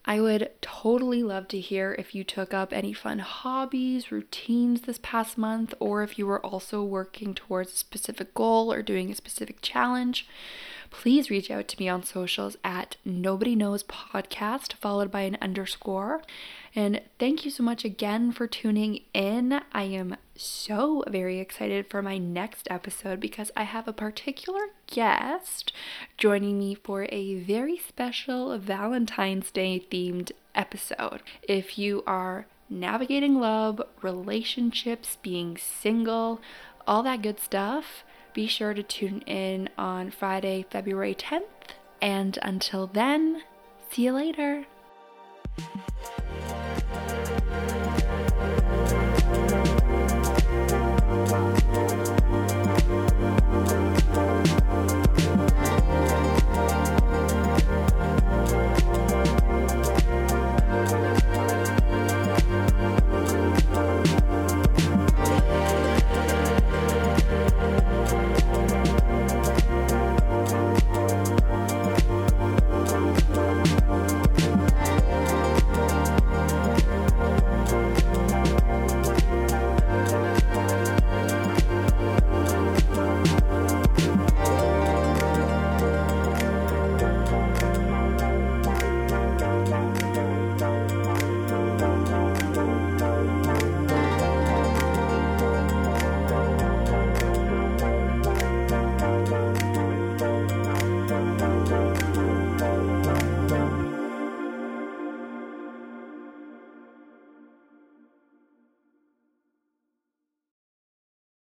I 0.07 0.21
would 0.21 0.51
totally 0.61 1.23
love 1.23 1.49
to 1.49 1.61
hear 1.61 1.97
if 1.99 2.15
you 2.15 2.25
took 2.25 2.53
up 2.53 2.75
any 2.75 2.93
fun 2.93 3.21
hobbies, 3.21 4.13
routines 4.13 4.83
this 4.83 4.99
past 5.03 5.39
month, 5.39 5.73
or 5.81 6.03
if 6.03 6.19
you 6.19 6.27
were 6.27 6.45
also 6.45 6.83
working 6.83 7.33
towards 7.33 7.73
a 7.73 7.77
specific 7.77 8.35
goal 8.35 8.71
or 8.71 8.83
doing 8.83 9.11
a 9.11 9.15
specific 9.15 9.63
challenge 9.63 10.29
please 10.95 11.29
reach 11.29 11.51
out 11.51 11.67
to 11.67 11.79
me 11.81 11.89
on 11.89 12.05
socials 12.05 12.57
at 12.63 12.97
Nobody 13.05 13.57
Knows 13.57 13.83
Podcast, 13.83 14.75
followed 14.75 15.11
by 15.11 15.23
an 15.23 15.37
underscore. 15.43 16.23
And 16.73 17.01
thank 17.19 17.45
you 17.45 17.51
so 17.51 17.65
much 17.65 17.85
again 17.85 18.31
for 18.31 18.47
tuning 18.47 19.01
in. 19.13 19.61
I 19.73 19.83
am 19.83 20.17
so 20.37 21.03
very 21.09 21.41
excited 21.41 21.89
for 21.89 22.01
my 22.01 22.17
next 22.17 22.69
episode 22.71 23.19
because 23.19 23.51
I 23.57 23.65
have 23.65 23.89
a 23.89 23.93
particular 23.93 24.61
guest 24.87 25.73
joining 26.17 26.61
me 26.61 26.77
for 26.77 27.09
a 27.11 27.41
very 27.41 27.77
special 27.77 28.57
Valentine's 28.57 29.51
Day 29.51 29.85
themed 29.91 30.31
episode. 30.55 31.23
If 31.43 31.77
you 31.77 32.05
are 32.07 32.47
navigating 32.71 33.41
love, 33.41 33.83
relationships, 34.01 35.19
being 35.23 35.57
single, 35.57 36.41
all 36.87 37.03
that 37.03 37.21
good 37.23 37.41
stuff, 37.41 38.05
be 38.35 38.47
sure 38.49 38.75
to 38.75 38.83
tune 38.83 39.20
in 39.23 39.70
on 39.79 40.11
Friday, 40.11 40.66
February 40.68 41.14
10th. 41.14 41.42
And 42.03 42.38
until 42.42 42.87
then, 42.88 43.42
see 43.90 44.03
you 44.05 44.12
later. 44.12 44.66